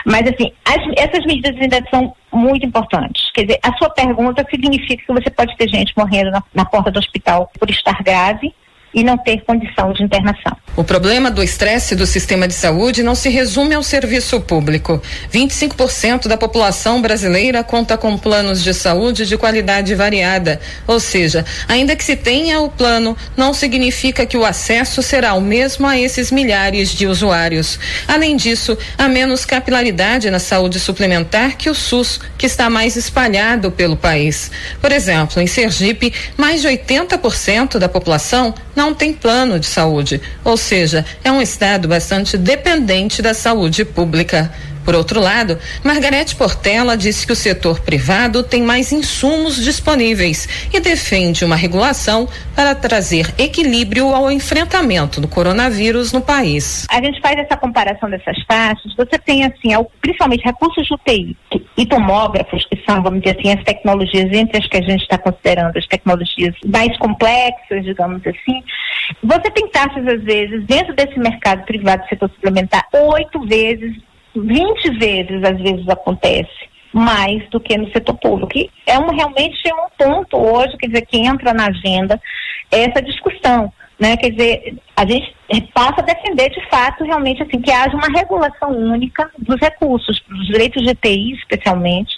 Mas 0.04 0.22
assim, 0.22 0.52
as, 0.64 0.76
essas 0.96 1.24
medidas 1.24 1.56
ainda 1.60 1.82
são 1.90 2.14
muito 2.32 2.66
importantes. 2.66 3.30
Quer 3.32 3.42
dizer, 3.42 3.60
a 3.62 3.72
sua 3.76 3.90
pergunta 3.90 4.44
significa 4.50 5.04
que 5.04 5.12
você 5.12 5.30
pode 5.30 5.56
ter 5.56 5.68
gente 5.68 5.92
morrendo 5.96 6.30
na, 6.30 6.42
na 6.52 6.64
porta 6.64 6.90
do 6.90 6.98
hospital 6.98 7.50
por 7.58 7.70
estar 7.70 8.02
grave, 8.02 8.52
e 8.96 9.04
não 9.04 9.18
ter 9.18 9.42
condição 9.44 9.92
de 9.92 10.02
internação. 10.02 10.56
O 10.74 10.82
problema 10.82 11.30
do 11.30 11.42
estresse 11.42 11.94
do 11.94 12.06
sistema 12.06 12.48
de 12.48 12.54
saúde 12.54 13.02
não 13.02 13.14
se 13.14 13.28
resume 13.28 13.74
ao 13.74 13.82
serviço 13.82 14.40
público. 14.40 15.02
25% 15.32 16.28
da 16.28 16.36
população 16.36 17.02
brasileira 17.02 17.62
conta 17.62 17.98
com 17.98 18.16
planos 18.16 18.62
de 18.64 18.72
saúde 18.72 19.26
de 19.26 19.36
qualidade 19.36 19.94
variada, 19.94 20.58
ou 20.86 20.98
seja, 20.98 21.44
ainda 21.68 21.94
que 21.94 22.04
se 22.04 22.16
tenha 22.16 22.60
o 22.60 22.70
plano, 22.70 23.16
não 23.36 23.52
significa 23.52 24.24
que 24.24 24.36
o 24.36 24.44
acesso 24.44 25.02
será 25.02 25.34
o 25.34 25.40
mesmo 25.42 25.86
a 25.86 25.98
esses 25.98 26.30
milhares 26.30 26.90
de 26.90 27.06
usuários. 27.06 27.78
Além 28.08 28.34
disso, 28.34 28.78
há 28.96 29.08
menos 29.08 29.44
capilaridade 29.44 30.30
na 30.30 30.38
saúde 30.38 30.80
suplementar 30.80 31.56
que 31.56 31.68
o 31.68 31.74
SUS, 31.74 32.18
que 32.38 32.46
está 32.46 32.70
mais 32.70 32.96
espalhado 32.96 33.70
pelo 33.70 33.96
país. 33.96 34.50
Por 34.80 34.90
exemplo, 34.90 35.40
em 35.42 35.46
Sergipe, 35.46 36.14
mais 36.36 36.62
de 36.62 36.68
80% 36.68 37.78
da 37.78 37.88
população 37.88 38.54
não 38.74 38.85
não 38.86 38.94
tem 38.94 39.12
plano 39.12 39.58
de 39.58 39.66
saúde, 39.66 40.20
ou 40.44 40.56
seja, 40.56 41.04
é 41.24 41.32
um 41.32 41.42
estado 41.42 41.88
bastante 41.88 42.38
dependente 42.38 43.20
da 43.20 43.34
saúde 43.34 43.84
pública. 43.84 44.52
Por 44.86 44.94
outro 44.94 45.20
lado, 45.20 45.58
Margarete 45.82 46.36
Portela 46.36 46.96
disse 46.96 47.26
que 47.26 47.32
o 47.32 47.36
setor 47.36 47.80
privado 47.80 48.44
tem 48.44 48.62
mais 48.62 48.92
insumos 48.92 49.56
disponíveis 49.56 50.68
e 50.72 50.78
defende 50.78 51.44
uma 51.44 51.56
regulação 51.56 52.28
para 52.54 52.72
trazer 52.72 53.34
equilíbrio 53.36 54.14
ao 54.14 54.30
enfrentamento 54.30 55.20
do 55.20 55.26
coronavírus 55.26 56.12
no 56.12 56.20
país. 56.20 56.86
A 56.88 57.02
gente 57.02 57.20
faz 57.20 57.36
essa 57.36 57.56
comparação 57.56 58.08
dessas 58.08 58.36
taxas, 58.46 58.94
você 58.94 59.18
tem 59.18 59.42
assim, 59.44 59.70
principalmente 60.00 60.44
recursos 60.44 60.86
de 60.86 60.94
UTI 60.94 61.36
e 61.76 61.84
tomógrafos, 61.84 62.64
que 62.66 62.80
são, 62.86 63.02
vamos 63.02 63.22
dizer 63.22 63.36
assim, 63.40 63.58
as 63.58 63.64
tecnologias 63.64 64.32
entre 64.32 64.58
as 64.58 64.68
que 64.68 64.76
a 64.76 64.82
gente 64.82 65.02
está 65.02 65.18
considerando 65.18 65.76
as 65.76 65.86
tecnologias 65.88 66.54
mais 66.64 66.96
complexas, 66.98 67.84
digamos 67.84 68.24
assim. 68.24 68.62
Você 69.20 69.50
tem 69.50 69.68
taxas, 69.68 70.06
às 70.06 70.22
vezes, 70.22 70.64
dentro 70.64 70.94
desse 70.94 71.18
mercado 71.18 71.64
privado 71.64 72.04
do 72.04 72.08
setor 72.08 72.30
suplementar, 72.30 72.86
oito 72.92 73.44
vezes 73.46 73.96
20 74.40 74.98
vezes, 74.98 75.42
às 75.42 75.58
vezes, 75.60 75.88
acontece 75.88 76.66
mais 76.92 77.48
do 77.50 77.60
que 77.60 77.76
no 77.76 77.90
setor 77.92 78.16
público. 78.18 78.52
Que 78.52 78.70
é 78.86 78.98
um, 78.98 79.14
realmente 79.14 79.60
é 79.68 79.74
um 79.74 79.88
ponto 79.98 80.36
hoje, 80.36 80.76
quer 80.78 80.88
dizer, 80.88 81.06
que 81.06 81.18
entra 81.18 81.52
na 81.52 81.66
agenda 81.66 82.20
essa 82.70 83.02
discussão. 83.02 83.72
Né? 83.98 84.16
Quer 84.16 84.30
dizer, 84.30 84.76
a 84.96 85.06
gente 85.06 85.34
passa 85.72 86.00
a 86.00 86.04
defender 86.04 86.50
de 86.50 86.68
fato 86.68 87.04
realmente 87.04 87.42
assim 87.42 87.60
que 87.60 87.70
haja 87.70 87.96
uma 87.96 88.08
regulação 88.08 88.70
única 88.70 89.30
dos 89.38 89.58
recursos, 89.58 90.22
dos 90.28 90.46
direitos 90.46 90.82
de 90.82 90.94
TI 90.94 91.32
especialmente, 91.32 92.14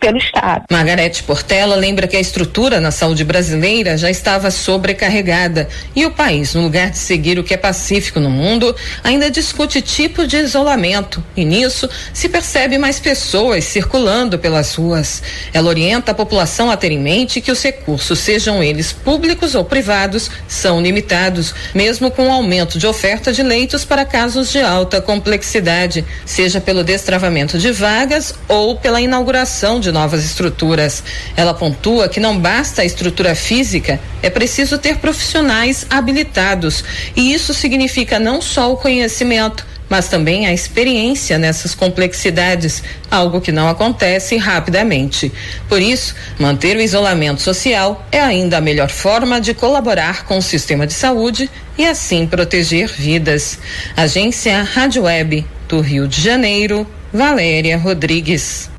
pelo 0.00 0.18
Estado. 0.18 0.64
Margarete 0.70 1.22
Portela 1.22 1.76
lembra 1.76 2.06
que 2.06 2.16
a 2.16 2.20
estrutura 2.20 2.80
na 2.80 2.90
saúde 2.90 3.24
brasileira 3.24 3.96
já 3.96 4.10
estava 4.10 4.50
sobrecarregada 4.50 5.68
e 5.94 6.04
o 6.06 6.10
país, 6.10 6.54
no 6.54 6.62
lugar 6.62 6.90
de 6.90 6.98
seguir 6.98 7.38
o 7.38 7.44
que 7.44 7.54
é 7.54 7.56
pacífico 7.56 8.20
no 8.20 8.30
mundo, 8.30 8.74
ainda 9.02 9.30
discute 9.30 9.80
tipo 9.80 10.26
de 10.26 10.36
isolamento 10.36 11.22
e 11.36 11.44
nisso 11.44 11.88
se 12.12 12.28
percebe 12.28 12.78
mais 12.78 13.00
pessoas 13.00 13.64
circulando 13.64 14.38
pelas 14.38 14.74
ruas. 14.74 15.22
Ela 15.52 15.68
orienta 15.68 16.12
a 16.12 16.14
população 16.14 16.70
a 16.70 16.76
ter 16.76 16.92
em 16.92 16.98
mente 16.98 17.40
que 17.40 17.52
os 17.52 17.62
recursos, 17.62 18.18
sejam 18.18 18.62
eles 18.62 18.92
públicos 18.92 19.54
ou 19.54 19.64
privados, 19.64 20.30
são 20.48 20.80
limitados, 20.80 21.54
mesmo 21.74 22.10
com 22.10 22.28
o 22.28 22.32
aumento 22.32 22.78
de 22.78 22.86
oferta 22.86 23.32
de 23.32 23.42
leitos 23.42 23.84
para 23.84 24.04
casos 24.04 24.50
de 24.50 24.60
alta 24.60 25.00
complexidade, 25.00 26.04
seja 26.24 26.60
pelo 26.60 26.84
destravamento 26.84 27.58
de 27.58 27.70
vagas 27.72 28.34
ou 28.48 28.76
pela 28.76 29.00
inauguração 29.00 29.80
de 29.80 29.85
de 29.86 29.92
novas 29.92 30.24
estruturas. 30.24 31.02
Ela 31.36 31.54
pontua 31.54 32.08
que 32.08 32.20
não 32.20 32.38
basta 32.38 32.82
a 32.82 32.84
estrutura 32.84 33.34
física, 33.34 34.00
é 34.22 34.28
preciso 34.28 34.78
ter 34.78 34.96
profissionais 34.96 35.86
habilitados. 35.88 36.84
E 37.14 37.32
isso 37.32 37.54
significa 37.54 38.18
não 38.18 38.42
só 38.42 38.72
o 38.72 38.76
conhecimento, 38.76 39.64
mas 39.88 40.08
também 40.08 40.46
a 40.46 40.52
experiência 40.52 41.38
nessas 41.38 41.74
complexidades, 41.74 42.82
algo 43.10 43.40
que 43.40 43.52
não 43.52 43.68
acontece 43.68 44.36
rapidamente. 44.36 45.32
Por 45.68 45.80
isso, 45.80 46.14
manter 46.38 46.76
o 46.76 46.80
isolamento 46.80 47.40
social 47.40 48.04
é 48.10 48.20
ainda 48.20 48.58
a 48.58 48.60
melhor 48.60 48.90
forma 48.90 49.40
de 49.40 49.54
colaborar 49.54 50.24
com 50.24 50.38
o 50.38 50.42
sistema 50.42 50.86
de 50.86 50.94
saúde 50.94 51.48
e 51.78 51.86
assim 51.86 52.26
proteger 52.26 52.88
vidas. 52.88 53.58
Agência 53.96 54.62
Rádio 54.62 55.04
Web 55.04 55.46
do 55.68 55.80
Rio 55.80 56.08
de 56.08 56.20
Janeiro, 56.20 56.86
Valéria 57.12 57.78
Rodrigues. 57.78 58.75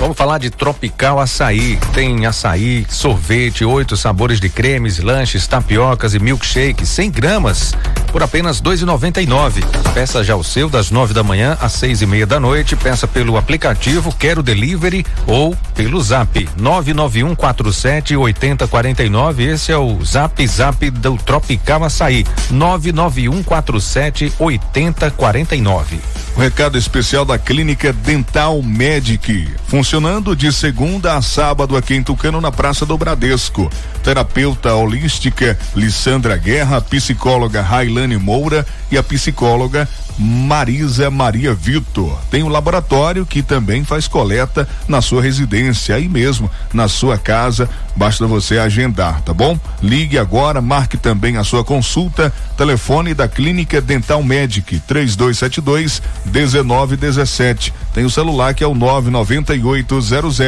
Vamos 0.00 0.16
falar 0.16 0.38
de 0.38 0.48
Tropical 0.48 1.20
Açaí. 1.20 1.78
Tem 1.92 2.24
açaí, 2.24 2.86
sorvete, 2.88 3.66
oito 3.66 3.98
sabores 3.98 4.40
de 4.40 4.48
cremes, 4.48 4.98
lanches, 4.98 5.46
tapiocas 5.46 6.14
e 6.14 6.18
milkshake, 6.18 6.86
100 6.86 7.10
gramas, 7.10 7.74
por 8.10 8.22
apenas 8.22 8.62
dois 8.62 8.80
e 8.80 8.86
noventa 8.86 9.20
e 9.20 9.26
nove. 9.26 9.62
Peça 9.92 10.24
já 10.24 10.34
o 10.34 10.42
seu 10.42 10.70
das 10.70 10.90
nove 10.90 11.12
da 11.12 11.22
manhã 11.22 11.54
às 11.60 11.74
seis 11.74 12.00
e 12.00 12.06
meia 12.06 12.26
da 12.26 12.40
noite. 12.40 12.74
Peça 12.76 13.06
pelo 13.06 13.36
aplicativo 13.36 14.10
Quero 14.18 14.42
Delivery 14.42 15.04
ou 15.26 15.54
pelo 15.74 16.00
Zap 16.00 16.48
nove 16.56 16.94
nove 16.94 17.22
um 17.22 17.34
quatro 17.34 17.70
sete 17.70 18.16
oitenta 18.16 18.66
quarenta 18.66 19.04
e 19.04 19.10
nove. 19.10 19.44
Esse 19.44 19.70
é 19.70 19.76
o 19.76 20.02
Zap 20.02 20.46
Zap 20.46 20.90
do 20.92 21.18
Tropical 21.18 21.84
Açaí 21.84 22.24
nove 22.50 22.90
nove 22.90 23.28
um 23.28 23.42
quatro 23.42 23.78
sete 23.78 24.32
oitenta 24.38 25.10
quarenta 25.10 25.54
e 25.54 25.60
nove. 25.60 26.00
O 26.36 26.40
recado 26.40 26.78
especial 26.78 27.26
da 27.26 27.38
Clínica 27.38 27.92
Dental 27.92 28.62
Medic. 28.62 29.48
Funcionando 29.90 30.36
de 30.36 30.52
segunda 30.52 31.16
a 31.16 31.20
sábado 31.20 31.76
aqui 31.76 31.94
em 31.94 32.02
Tucano, 32.04 32.40
na 32.40 32.52
Praça 32.52 32.86
do 32.86 32.96
Bradesco. 32.96 33.68
Terapeuta 34.04 34.72
holística 34.72 35.58
Lissandra 35.74 36.36
Guerra, 36.36 36.80
psicóloga 36.80 37.60
Railane 37.60 38.16
Moura 38.16 38.64
e 38.88 38.96
a 38.96 39.02
psicóloga 39.02 39.88
Marisa 40.22 41.10
Maria 41.10 41.54
Vitor. 41.54 42.18
Tem 42.30 42.42
um 42.42 42.48
laboratório 42.48 43.24
que 43.24 43.42
também 43.42 43.84
faz 43.84 44.06
coleta 44.06 44.68
na 44.86 45.00
sua 45.00 45.22
residência, 45.22 45.94
aí 45.94 46.10
mesmo, 46.10 46.50
na 46.74 46.88
sua 46.88 47.16
casa. 47.16 47.66
Basta 47.96 48.26
você 48.26 48.58
agendar, 48.58 49.22
tá 49.22 49.32
bom? 49.32 49.58
Ligue 49.82 50.18
agora, 50.18 50.60
marque 50.60 50.98
também 50.98 51.38
a 51.38 51.44
sua 51.44 51.64
consulta. 51.64 52.30
Telefone 52.54 53.14
da 53.14 53.26
Clínica 53.26 53.80
Dental 53.80 54.22
Medic 54.22 54.78
3272 54.80 56.02
1917. 56.26 57.72
Tem 57.94 58.04
o 58.04 58.10
celular 58.10 58.52
que 58.52 58.62
é 58.62 58.66
o 58.66 58.74
99800 58.74 60.38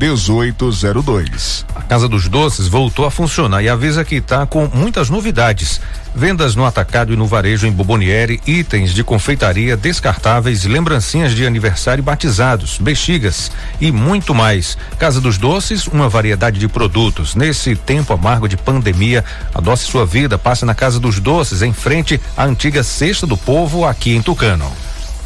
1802. 0.00 1.66
A 1.74 1.82
Casa 1.82 2.08
dos 2.08 2.28
Doces 2.28 2.66
voltou 2.66 3.04
a 3.04 3.10
funcionar 3.10 3.62
e 3.62 3.68
avisa 3.68 4.04
que 4.04 4.14
está 4.16 4.46
com 4.46 4.70
muitas 4.72 5.10
novidades. 5.10 5.82
Vendas 6.14 6.54
no 6.54 6.66
atacado 6.66 7.12
e 7.12 7.16
no 7.16 7.26
varejo 7.26 7.66
em 7.66 7.72
Bobonieri, 7.72 8.40
itens 8.46 8.92
de 8.92 9.02
confeitaria 9.02 9.76
descartáveis, 9.76 10.64
lembrancinhas 10.64 11.32
de 11.32 11.46
aniversário 11.46 12.02
batizados, 12.02 12.78
bexigas 12.78 13.50
e 13.80 13.90
muito 13.90 14.34
mais. 14.34 14.76
Casa 14.98 15.20
dos 15.20 15.38
Doces, 15.38 15.86
uma 15.86 16.10
variedade 16.10 16.60
de 16.60 16.68
produtos. 16.68 17.34
Nesse 17.34 17.74
tempo 17.74 18.12
amargo 18.12 18.46
de 18.46 18.58
pandemia, 18.58 19.24
adoce 19.54 19.84
sua 19.84 20.04
vida, 20.04 20.36
passe 20.36 20.66
na 20.66 20.74
Casa 20.74 21.00
dos 21.00 21.18
Doces, 21.18 21.62
em 21.62 21.72
frente 21.72 22.20
à 22.36 22.44
antiga 22.44 22.82
Cesta 22.82 23.26
do 23.26 23.36
Povo, 23.36 23.86
aqui 23.86 24.14
em 24.14 24.20
Tucano. 24.20 24.70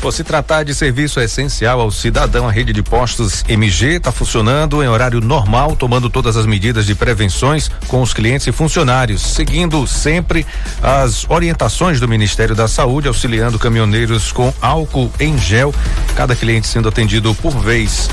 Por 0.00 0.12
se 0.12 0.22
tratar 0.22 0.62
de 0.62 0.74
serviço 0.74 1.18
essencial 1.18 1.80
ao 1.80 1.90
cidadão, 1.90 2.48
a 2.48 2.52
rede 2.52 2.72
de 2.72 2.84
postos 2.84 3.44
MG 3.48 3.96
está 3.96 4.12
funcionando 4.12 4.80
em 4.82 4.86
horário 4.86 5.20
normal, 5.20 5.74
tomando 5.74 6.08
todas 6.08 6.36
as 6.36 6.46
medidas 6.46 6.86
de 6.86 6.94
prevenções 6.94 7.68
com 7.88 8.00
os 8.00 8.14
clientes 8.14 8.46
e 8.46 8.52
funcionários, 8.52 9.20
seguindo 9.20 9.84
sempre 9.88 10.46
as 10.80 11.28
orientações 11.28 11.98
do 11.98 12.06
Ministério 12.06 12.54
da 12.54 12.68
Saúde, 12.68 13.08
auxiliando 13.08 13.58
caminhoneiros 13.58 14.30
com 14.30 14.54
álcool 14.62 15.12
em 15.18 15.36
gel, 15.36 15.74
cada 16.14 16.36
cliente 16.36 16.68
sendo 16.68 16.88
atendido 16.88 17.34
por 17.34 17.58
vez. 17.58 18.08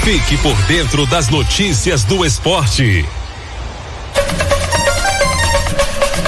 Fique 0.05 0.37
por 0.39 0.55
dentro 0.63 1.05
das 1.07 1.29
notícias 1.29 2.05
do 2.05 2.25
esporte. 2.25 3.05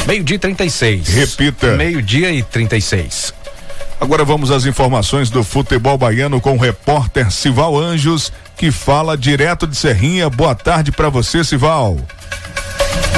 Meio-dia 0.07 0.35
e 0.35 0.39
36. 0.41 1.09
Repita. 1.09 1.77
Meio-dia 1.77 2.33
e 2.33 2.43
36. 2.43 3.33
Agora 4.01 4.25
vamos 4.25 4.51
às 4.51 4.67
informações 4.67 5.31
do 5.31 5.45
futebol 5.45 5.97
baiano 5.97 6.41
com 6.41 6.57
o 6.57 6.59
repórter 6.59 7.31
Sival 7.31 7.79
Anjos, 7.79 8.33
que 8.57 8.73
fala 8.73 9.17
direto 9.17 9.67
de 9.67 9.77
Serrinha. 9.77 10.29
Boa 10.29 10.55
tarde 10.55 10.91
para 10.91 11.09
você, 11.09 11.45
Sival. 11.45 11.97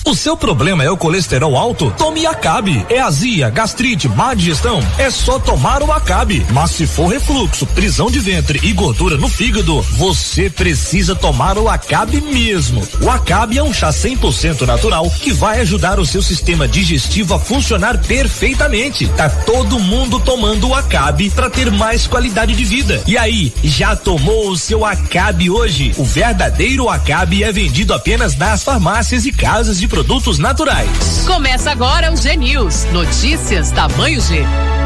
O 0.03 0.15
seu 0.15 0.35
problema 0.35 0.83
é 0.83 0.89
o 0.89 0.97
colesterol 0.97 1.55
alto? 1.55 1.93
Tome 1.95 2.25
Acabe. 2.25 2.83
É 2.89 2.99
azia, 2.99 3.51
gastrite, 3.51 4.09
má 4.09 4.33
digestão? 4.33 4.79
É 4.97 5.11
só 5.11 5.37
tomar 5.37 5.83
o 5.83 5.91
Acabe. 5.91 6.43
Mas 6.49 6.71
se 6.71 6.87
for 6.87 7.07
refluxo, 7.07 7.67
prisão 7.67 8.09
de 8.09 8.19
ventre 8.19 8.59
e 8.63 8.73
gordura 8.73 9.15
no 9.15 9.29
fígado, 9.29 9.79
você 9.81 10.49
precisa 10.49 11.13
tomar 11.13 11.55
o 11.57 11.69
Acabe 11.69 12.19
mesmo. 12.19 12.85
O 12.99 13.11
Acabe 13.11 13.59
é 13.59 13.63
um 13.63 13.71
chá 13.71 13.89
100% 13.89 14.65
natural 14.65 15.07
que 15.21 15.31
vai 15.31 15.61
ajudar 15.61 15.99
o 15.99 16.05
seu 16.05 16.21
sistema 16.23 16.67
digestivo 16.67 17.35
a 17.35 17.39
funcionar 17.39 17.99
perfeitamente. 17.99 19.07
Tá 19.09 19.29
todo 19.29 19.79
mundo 19.79 20.19
tomando 20.19 20.69
o 20.69 20.75
Acabe 20.75 21.29
para 21.29 21.49
ter 21.49 21.69
mais 21.71 22.07
qualidade 22.07 22.55
de 22.55 22.65
vida. 22.65 23.03
E 23.05 23.19
aí, 23.19 23.53
já 23.63 23.95
tomou 23.95 24.49
o 24.49 24.57
seu 24.57 24.83
Acabe 24.83 25.51
hoje? 25.51 25.93
O 25.95 26.03
verdadeiro 26.03 26.89
Acabe 26.89 27.43
é 27.43 27.51
vendido 27.51 27.93
apenas 27.93 28.35
nas 28.35 28.63
farmácias 28.63 29.27
e 29.27 29.31
casas 29.31 29.79
de 29.79 29.90
produtos 29.91 30.39
naturais. 30.39 31.25
Começa 31.27 31.69
agora 31.69 32.13
o 32.13 32.15
G 32.15 32.37
News. 32.37 32.85
Notícias 32.93 33.71
tamanho 33.71 34.21
G. 34.21 34.45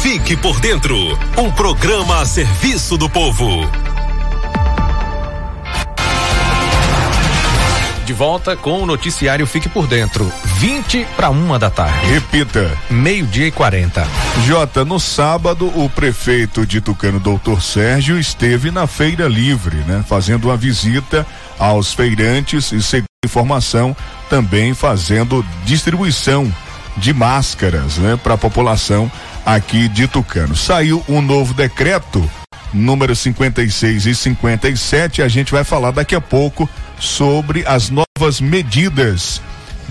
Fique 0.00 0.36
por 0.36 0.60
Dentro 0.60 0.96
um 1.36 1.50
programa 1.50 2.20
a 2.20 2.26
serviço 2.26 2.96
do 2.96 3.10
povo. 3.10 3.48
De 8.06 8.12
volta 8.12 8.56
com 8.56 8.80
o 8.80 8.86
noticiário 8.86 9.44
Fique 9.44 9.68
por 9.68 9.88
Dentro. 9.88 10.32
20 10.44 11.04
para 11.16 11.30
uma 11.30 11.58
da 11.58 11.68
tarde. 11.68 12.06
Repita. 12.06 12.70
Meio-dia 12.88 13.48
e 13.48 13.50
40. 13.50 14.06
Jota, 14.46 14.84
no 14.84 15.00
sábado, 15.00 15.66
o 15.66 15.90
prefeito 15.90 16.64
de 16.64 16.80
Tucano, 16.80 17.18
doutor 17.18 17.60
Sérgio, 17.60 18.18
esteve 18.18 18.70
na 18.70 18.86
Feira 18.86 19.26
Livre, 19.26 19.78
né? 19.78 20.04
Fazendo 20.08 20.46
uma 20.46 20.56
visita 20.56 21.26
aos 21.58 21.92
feirantes 21.92 22.72
e, 22.72 22.80
segundo 22.80 23.08
informação, 23.24 23.96
também 24.30 24.74
fazendo 24.74 25.44
distribuição 25.64 26.50
de 26.96 27.12
máscaras, 27.12 27.98
né? 27.98 28.18
Para 28.22 28.34
a 28.34 28.38
população 28.38 29.10
aqui 29.48 29.88
de 29.88 30.06
Tucano. 30.06 30.54
Saiu 30.54 31.02
um 31.08 31.22
novo 31.22 31.54
decreto, 31.54 32.28
número 32.70 33.16
56 33.16 34.04
e 34.04 34.14
57. 34.14 35.22
A 35.22 35.28
gente 35.28 35.52
vai 35.52 35.64
falar 35.64 35.90
daqui 35.90 36.14
a 36.14 36.20
pouco 36.20 36.68
sobre 36.98 37.64
as 37.66 37.88
novas 37.88 38.42
medidas 38.42 39.40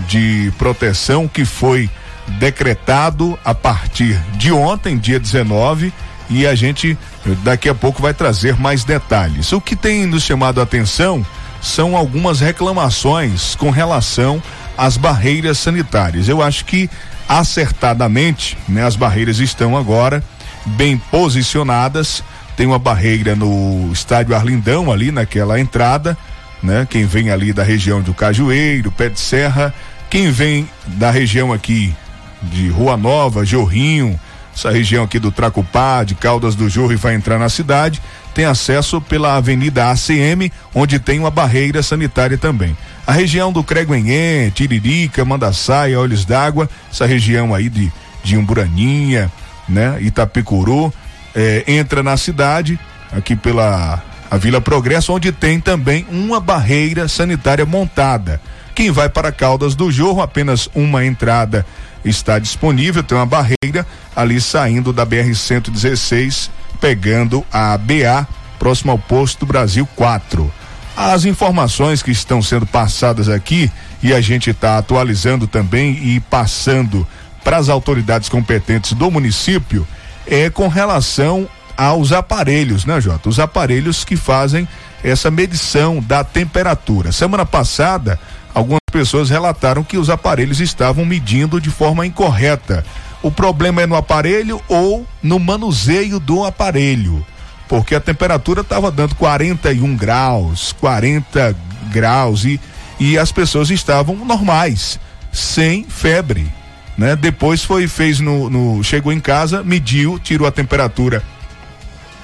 de 0.06 0.52
proteção 0.56 1.26
que 1.26 1.44
foi 1.44 1.90
decretado 2.38 3.36
a 3.44 3.52
partir 3.52 4.16
de 4.36 4.52
ontem, 4.52 4.96
dia 4.96 5.18
19, 5.18 5.92
e 6.30 6.46
a 6.46 6.54
gente 6.54 6.96
daqui 7.42 7.68
a 7.68 7.74
pouco 7.74 8.00
vai 8.00 8.14
trazer 8.14 8.56
mais 8.56 8.84
detalhes. 8.84 9.50
O 9.50 9.60
que 9.60 9.74
tem 9.74 10.06
nos 10.06 10.22
chamado 10.22 10.60
a 10.60 10.62
atenção 10.62 11.26
são 11.60 11.96
algumas 11.96 12.38
reclamações 12.38 13.56
com 13.56 13.70
relação 13.70 14.40
às 14.76 14.96
barreiras 14.96 15.58
sanitárias. 15.58 16.28
Eu 16.28 16.40
acho 16.40 16.64
que 16.64 16.88
acertadamente, 17.28 18.56
né, 18.68 18.84
as 18.84 18.96
barreiras 18.96 19.38
estão 19.38 19.76
agora 19.76 20.24
bem 20.64 20.96
posicionadas. 20.96 22.24
Tem 22.56 22.66
uma 22.66 22.78
barreira 22.78 23.36
no 23.36 23.90
estádio 23.92 24.34
Arlindão 24.34 24.90
ali 24.90 25.12
naquela 25.12 25.60
entrada, 25.60 26.16
né? 26.60 26.86
Quem 26.90 27.04
vem 27.06 27.30
ali 27.30 27.52
da 27.52 27.62
região 27.62 28.02
do 28.02 28.12
Cajueiro, 28.12 28.90
Pé 28.90 29.08
de 29.08 29.20
Serra, 29.20 29.72
quem 30.10 30.32
vem 30.32 30.68
da 30.86 31.10
região 31.10 31.52
aqui 31.52 31.94
de 32.42 32.68
Rua 32.68 32.96
Nova, 32.96 33.44
Jorrinho, 33.44 34.18
essa 34.54 34.70
região 34.70 35.04
aqui 35.04 35.20
do 35.20 35.30
Tracupá, 35.30 36.02
de 36.02 36.16
Caldas 36.16 36.56
do 36.56 36.68
Jorro 36.68 36.92
e 36.92 36.96
vai 36.96 37.14
entrar 37.14 37.38
na 37.38 37.48
cidade, 37.48 38.02
tem 38.34 38.44
acesso 38.44 39.00
pela 39.00 39.36
Avenida 39.36 39.90
ACM, 39.90 40.50
onde 40.74 40.98
tem 40.98 41.20
uma 41.20 41.30
barreira 41.30 41.80
sanitária 41.80 42.36
também. 42.36 42.76
A 43.08 43.12
região 43.12 43.50
do 43.50 43.64
Creguenhê, 43.64 44.50
Tiririca, 44.50 45.24
Mandaçaia, 45.24 45.98
Olhos 45.98 46.26
d'Água, 46.26 46.68
essa 46.92 47.06
região 47.06 47.54
aí 47.54 47.70
de, 47.70 47.90
de 48.22 48.36
Umburaninha, 48.36 49.32
né? 49.66 49.96
Itapicuru, 50.02 50.92
eh, 51.34 51.64
entra 51.66 52.02
na 52.02 52.18
cidade, 52.18 52.78
aqui 53.10 53.34
pela 53.34 54.02
a 54.30 54.36
Vila 54.36 54.60
Progresso, 54.60 55.14
onde 55.14 55.32
tem 55.32 55.58
também 55.58 56.06
uma 56.10 56.38
barreira 56.38 57.08
sanitária 57.08 57.64
montada. 57.64 58.42
Quem 58.74 58.90
vai 58.90 59.08
para 59.08 59.32
Caldas 59.32 59.74
do 59.74 59.90
Jorro, 59.90 60.20
apenas 60.20 60.68
uma 60.74 61.02
entrada 61.02 61.64
está 62.04 62.38
disponível, 62.38 63.02
tem 63.02 63.16
uma 63.16 63.24
barreira 63.24 63.86
ali 64.14 64.38
saindo 64.38 64.92
da 64.92 65.06
BR 65.06 65.34
116, 65.34 66.50
pegando 66.78 67.42
a 67.50 67.78
BA, 67.78 68.28
próximo 68.58 68.92
ao 68.92 68.98
posto 68.98 69.46
Brasil 69.46 69.88
4. 69.96 70.67
As 71.00 71.24
informações 71.24 72.02
que 72.02 72.10
estão 72.10 72.42
sendo 72.42 72.66
passadas 72.66 73.28
aqui 73.28 73.70
e 74.02 74.12
a 74.12 74.20
gente 74.20 74.50
está 74.50 74.78
atualizando 74.78 75.46
também 75.46 75.92
e 75.92 76.18
passando 76.18 77.06
para 77.44 77.56
as 77.56 77.68
autoridades 77.68 78.28
competentes 78.28 78.94
do 78.94 79.08
município 79.08 79.86
é 80.26 80.50
com 80.50 80.66
relação 80.66 81.48
aos 81.76 82.10
aparelhos, 82.10 82.84
né, 82.84 83.00
Jota? 83.00 83.28
Os 83.28 83.38
aparelhos 83.38 84.04
que 84.04 84.16
fazem 84.16 84.66
essa 85.04 85.30
medição 85.30 86.00
da 86.00 86.24
temperatura. 86.24 87.12
Semana 87.12 87.46
passada, 87.46 88.18
algumas 88.52 88.80
pessoas 88.90 89.30
relataram 89.30 89.84
que 89.84 89.98
os 89.98 90.10
aparelhos 90.10 90.60
estavam 90.60 91.04
medindo 91.04 91.60
de 91.60 91.70
forma 91.70 92.06
incorreta. 92.06 92.84
O 93.22 93.30
problema 93.30 93.82
é 93.82 93.86
no 93.86 93.94
aparelho 93.94 94.60
ou 94.66 95.06
no 95.22 95.38
manuseio 95.38 96.18
do 96.18 96.44
aparelho, 96.44 97.24
porque 97.68 97.94
a 97.94 98.00
temperatura 98.00 98.62
estava 98.62 98.90
dando 98.90 99.14
41 99.14 99.94
graus, 99.94 100.74
40 100.80 101.54
graus 101.92 102.44
e, 102.44 102.58
e 102.98 103.18
as 103.18 103.30
pessoas 103.30 103.70
estavam 103.70 104.16
normais, 104.16 104.98
sem 105.30 105.84
febre. 105.84 106.50
Né? 106.96 107.14
Depois 107.14 107.62
foi 107.62 107.86
fez 107.86 108.18
no, 108.18 108.48
no 108.48 108.82
chegou 108.82 109.12
em 109.12 109.20
casa, 109.20 109.62
mediu, 109.62 110.18
tirou 110.18 110.48
a 110.48 110.50
temperatura 110.50 111.22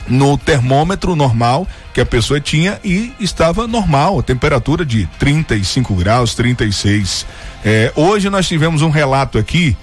no 0.09 0.37
termômetro 0.37 1.17
normal 1.17 1.67
que 1.93 2.01
a 2.01 2.07
pessoa 2.07 2.41
tinha 2.41 2.79
e 2.85 3.13
estava 3.21 3.67
normal, 3.67 4.19
a 4.19 4.23
temperatura 4.23 4.85
de 4.85 5.07
35 5.19 5.95
graus, 5.95 6.35
36. 6.35 7.25
É, 7.65 7.93
hoje 7.95 8.29
nós 8.29 8.49
tivemos 8.49 8.83
um 8.83 8.91
relato 8.91 9.39
aqui, 9.39 9.77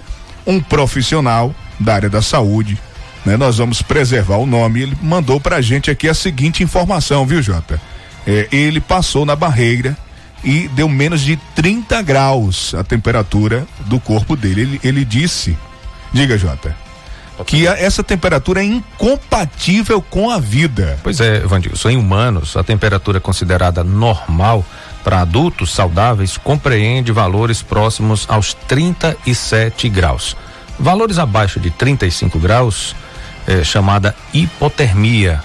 um 0.46 0.60
profissional 0.60 1.54
da 1.80 1.94
área 1.94 2.10
da 2.10 2.20
saúde, 2.20 2.78
né? 3.24 3.36
Nós 3.36 3.58
vamos 3.58 3.82
preservar 3.82 4.36
o 4.36 4.46
nome, 4.46 4.82
ele 4.82 4.96
mandou 5.02 5.40
pra 5.40 5.60
gente 5.60 5.90
aqui 5.90 6.08
a 6.08 6.14
seguinte 6.14 6.62
informação, 6.62 7.26
viu, 7.26 7.42
Jota? 7.42 7.80
É, 8.26 8.48
ele 8.52 8.80
passou 8.80 9.26
na 9.26 9.34
barreira 9.34 9.96
e 10.44 10.68
deu 10.68 10.88
menos 10.88 11.20
de 11.20 11.36
30 11.54 12.02
graus 12.02 12.74
a 12.74 12.84
temperatura 12.84 13.66
do 13.86 13.98
corpo 13.98 14.36
dele. 14.36 14.62
Ele, 14.62 14.80
ele 14.82 15.04
disse, 15.04 15.56
diga, 16.12 16.36
Jota 16.38 16.76
que 17.44 17.66
a, 17.66 17.72
essa 17.72 18.02
temperatura 18.02 18.60
é 18.60 18.64
incompatível 18.64 20.00
com 20.02 20.30
a 20.30 20.38
vida. 20.38 20.98
Pois 21.02 21.20
é, 21.20 21.40
Vandilson, 21.40 21.90
em 21.90 21.96
humanos, 21.96 22.56
a 22.56 22.62
temperatura 22.62 23.20
considerada 23.20 23.82
normal 23.82 24.64
para 25.02 25.20
adultos 25.20 25.72
saudáveis 25.72 26.36
compreende 26.36 27.10
valores 27.10 27.62
próximos 27.62 28.26
aos 28.28 28.54
37 28.54 29.88
graus. 29.88 30.36
Valores 30.78 31.18
abaixo 31.18 31.58
de 31.58 31.70
35 31.70 32.38
graus 32.38 32.94
é 33.46 33.64
chamada 33.64 34.14
hipotermia 34.32 35.42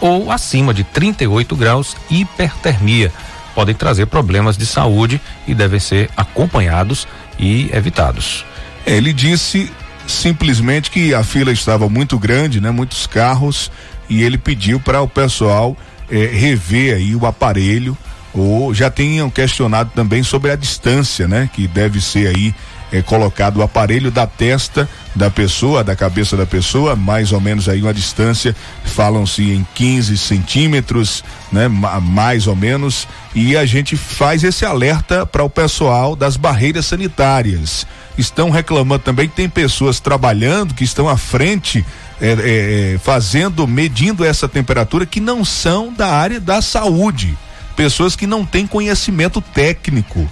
ou 0.00 0.30
acima 0.30 0.72
de 0.72 0.84
38 0.84 1.56
graus 1.56 1.96
hipertermia 2.10 3.12
podem 3.54 3.74
trazer 3.74 4.06
problemas 4.06 4.56
de 4.56 4.64
saúde 4.64 5.20
e 5.46 5.52
devem 5.52 5.80
ser 5.80 6.08
acompanhados 6.16 7.08
e 7.36 7.68
evitados. 7.72 8.44
Ele 8.86 9.12
disse 9.12 9.72
simplesmente 10.06 10.92
que 10.92 11.12
a 11.12 11.24
fila 11.24 11.50
estava 11.50 11.88
muito 11.88 12.16
grande, 12.18 12.60
né? 12.60 12.70
Muitos 12.70 13.04
carros 13.06 13.68
e 14.08 14.22
ele 14.22 14.38
pediu 14.38 14.78
para 14.78 15.02
o 15.02 15.08
pessoal 15.08 15.76
eh, 16.08 16.30
rever 16.32 16.94
aí 16.94 17.16
o 17.16 17.26
aparelho 17.26 17.98
ou 18.32 18.72
já 18.72 18.90
tenham 18.90 19.28
questionado 19.28 19.90
também 19.92 20.22
sobre 20.22 20.52
a 20.52 20.56
distância, 20.56 21.26
né? 21.26 21.50
Que 21.52 21.66
deve 21.66 22.00
ser 22.00 22.28
aí 22.28 22.54
é, 22.92 23.02
colocado 23.02 23.58
o 23.58 23.62
aparelho 23.62 24.10
da 24.10 24.26
testa 24.26 24.88
da 25.14 25.30
pessoa, 25.30 25.82
da 25.82 25.96
cabeça 25.96 26.36
da 26.36 26.46
pessoa, 26.46 26.94
mais 26.94 27.32
ou 27.32 27.40
menos 27.40 27.68
aí 27.68 27.82
uma 27.82 27.92
distância, 27.92 28.54
falam-se 28.84 29.42
em 29.42 29.66
15 29.74 30.16
centímetros, 30.16 31.24
né? 31.50 31.66
Mais 31.66 32.46
ou 32.46 32.54
menos, 32.54 33.08
e 33.34 33.56
a 33.56 33.66
gente 33.66 33.96
faz 33.96 34.44
esse 34.44 34.64
alerta 34.64 35.26
para 35.26 35.42
o 35.42 35.50
pessoal 35.50 36.14
das 36.14 36.36
barreiras 36.36 36.86
sanitárias. 36.86 37.86
Estão 38.16 38.50
reclamando 38.50 39.02
também 39.02 39.28
que 39.28 39.36
tem 39.36 39.48
pessoas 39.48 40.00
trabalhando 40.00 40.74
que 40.74 40.84
estão 40.84 41.08
à 41.08 41.16
frente 41.16 41.84
é, 42.20 42.30
é, 42.30 42.94
é 42.94 42.98
fazendo, 42.98 43.66
medindo 43.66 44.24
essa 44.24 44.48
temperatura 44.48 45.06
que 45.06 45.20
não 45.20 45.44
são 45.44 45.92
da 45.92 46.08
área 46.08 46.40
da 46.40 46.62
saúde. 46.62 47.36
Pessoas 47.76 48.16
que 48.16 48.26
não 48.26 48.44
têm 48.44 48.66
conhecimento 48.66 49.40
técnico, 49.40 50.28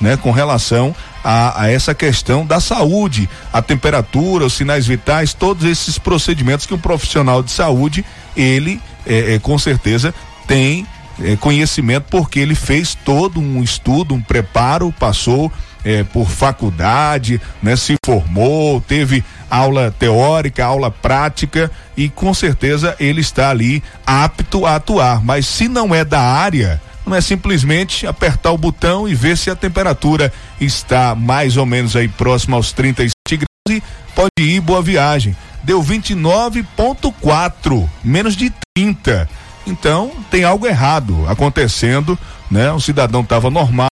né, 0.00 0.16
com 0.16 0.30
relação 0.30 0.94
a, 1.22 1.62
a, 1.62 1.70
essa 1.70 1.94
questão 1.94 2.44
da 2.44 2.60
saúde, 2.60 3.28
a 3.52 3.60
temperatura, 3.62 4.46
os 4.46 4.54
sinais 4.54 4.86
vitais, 4.86 5.34
todos 5.34 5.64
esses 5.64 5.98
procedimentos 5.98 6.66
que 6.66 6.74
um 6.74 6.78
profissional 6.78 7.42
de 7.42 7.50
saúde, 7.50 8.04
ele 8.36 8.80
é, 9.06 9.34
é, 9.34 9.38
com 9.38 9.58
certeza 9.58 10.14
tem 10.46 10.86
é, 11.22 11.36
conhecimento 11.36 12.06
porque 12.10 12.40
ele 12.40 12.54
fez 12.54 12.94
todo 12.94 13.40
um 13.40 13.62
estudo, 13.62 14.14
um 14.14 14.20
preparo, 14.20 14.92
passou 14.98 15.52
é, 15.84 16.02
por 16.04 16.28
faculdade, 16.28 17.40
né, 17.62 17.76
se 17.76 17.96
formou, 18.04 18.80
teve 18.80 19.24
aula 19.50 19.94
teórica, 19.98 20.64
aula 20.64 20.90
prática 20.90 21.70
e 21.96 22.08
com 22.08 22.32
certeza 22.34 22.94
ele 23.00 23.20
está 23.20 23.50
ali 23.50 23.82
apto 24.06 24.66
a 24.66 24.76
atuar. 24.76 25.24
Mas 25.24 25.46
se 25.46 25.68
não 25.68 25.94
é 25.94 26.04
da 26.04 26.20
área, 26.20 26.80
não 27.10 27.16
é 27.16 27.20
simplesmente 27.20 28.06
apertar 28.06 28.52
o 28.52 28.58
botão 28.58 29.08
e 29.08 29.14
ver 29.16 29.36
se 29.36 29.50
a 29.50 29.56
temperatura 29.56 30.32
está 30.60 31.16
mais 31.16 31.56
ou 31.56 31.66
menos 31.66 31.96
aí 31.96 32.06
próximo 32.06 32.54
aos 32.54 32.70
37 32.72 33.12
graus 33.32 33.48
e 33.68 33.82
pode 34.14 34.30
ir, 34.38 34.60
boa 34.60 34.80
viagem. 34.80 35.36
Deu 35.64 35.82
29,4, 35.82 37.88
menos 38.04 38.36
de 38.36 38.52
30. 38.76 39.28
Então 39.66 40.12
tem 40.30 40.44
algo 40.44 40.68
errado 40.68 41.26
acontecendo, 41.28 42.16
né? 42.48 42.70
O 42.70 42.80
cidadão 42.80 43.22
estava 43.22 43.50
normal, 43.50 43.88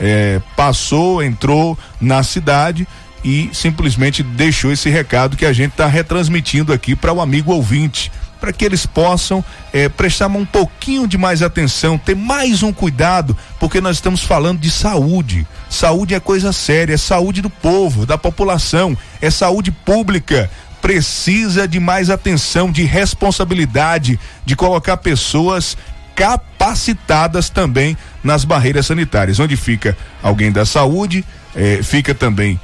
é, 0.00 0.40
passou, 0.56 1.22
entrou 1.22 1.78
na 2.00 2.24
cidade 2.24 2.84
e 3.24 3.48
simplesmente 3.52 4.24
deixou 4.24 4.72
esse 4.72 4.90
recado 4.90 5.36
que 5.36 5.46
a 5.46 5.52
gente 5.52 5.70
está 5.70 5.86
retransmitindo 5.86 6.72
aqui 6.72 6.96
para 6.96 7.12
o 7.12 7.20
amigo 7.20 7.52
ouvinte 7.52 8.10
para 8.46 8.52
que 8.52 8.64
eles 8.64 8.86
possam 8.86 9.44
é, 9.72 9.88
prestar 9.88 10.28
um 10.28 10.46
pouquinho 10.46 11.08
de 11.08 11.18
mais 11.18 11.42
atenção, 11.42 11.98
ter 11.98 12.14
mais 12.14 12.62
um 12.62 12.72
cuidado, 12.72 13.36
porque 13.58 13.80
nós 13.80 13.96
estamos 13.96 14.22
falando 14.22 14.60
de 14.60 14.70
saúde. 14.70 15.44
Saúde 15.68 16.14
é 16.14 16.20
coisa 16.20 16.52
séria, 16.52 16.94
é 16.94 16.96
saúde 16.96 17.42
do 17.42 17.50
povo, 17.50 18.06
da 18.06 18.16
população, 18.16 18.96
é 19.20 19.32
saúde 19.32 19.72
pública. 19.72 20.48
Precisa 20.80 21.66
de 21.66 21.80
mais 21.80 22.08
atenção, 22.08 22.70
de 22.70 22.84
responsabilidade, 22.84 24.16
de 24.44 24.54
colocar 24.54 24.96
pessoas 24.98 25.76
capacitadas 26.14 27.50
também 27.50 27.96
nas 28.22 28.44
barreiras 28.44 28.86
sanitárias, 28.86 29.40
onde 29.40 29.56
fica 29.56 29.98
alguém 30.22 30.52
da 30.52 30.64
saúde, 30.64 31.24
eh, 31.56 31.80
fica 31.82 32.14
também 32.14 32.60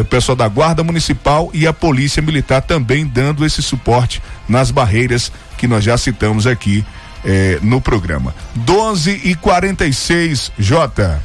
o 0.00 0.04
pessoal 0.04 0.36
da 0.36 0.48
Guarda 0.48 0.82
Municipal 0.82 1.50
e 1.52 1.66
a 1.66 1.72
Polícia 1.72 2.22
Militar 2.22 2.62
também 2.62 3.06
dando 3.06 3.44
esse 3.44 3.62
suporte 3.62 4.22
nas 4.48 4.70
barreiras 4.70 5.32
que 5.56 5.66
nós 5.66 5.84
já 5.84 5.96
citamos 5.96 6.46
aqui 6.46 6.84
é, 7.24 7.58
no 7.62 7.80
programa. 7.80 8.34
12 8.54 9.20
e 9.24 9.34
46 9.34 10.52
J. 10.58 11.20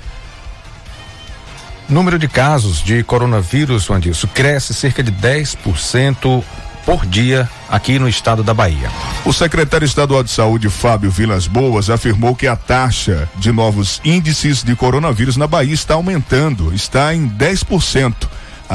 Número 1.90 2.20
de 2.20 2.28
casos 2.28 2.84
de 2.84 3.02
coronavírus, 3.04 3.90
Wandilson, 3.90 4.28
cresce 4.28 4.74
cerca 4.74 5.02
de 5.02 5.12
10% 5.12 6.44
por 6.86 7.06
dia 7.06 7.50
aqui 7.70 8.00
no 8.00 8.08
estado 8.08 8.44
da 8.44 8.54
Bahia. 8.54 8.90
O 9.26 9.34
secretário 9.34 9.86
estadual 9.86 10.24
de 10.24 10.30
saúde, 10.30 10.70
Fábio 10.70 11.12
Vilas 11.12 11.46
Boas, 11.46 11.90
afirmou 11.90 12.34
que 12.34 12.48
a 12.48 12.56
taxa 12.56 13.28
de 13.36 13.52
novos 13.52 14.00
índices 14.06 14.64
de 14.64 14.74
coronavírus 14.74 15.36
na 15.36 15.48
Bahia 15.48 15.74
está 15.74 15.96
aumentando, 15.96 16.74
está 16.74 17.14
em 17.14 17.28
10%. 17.28 18.16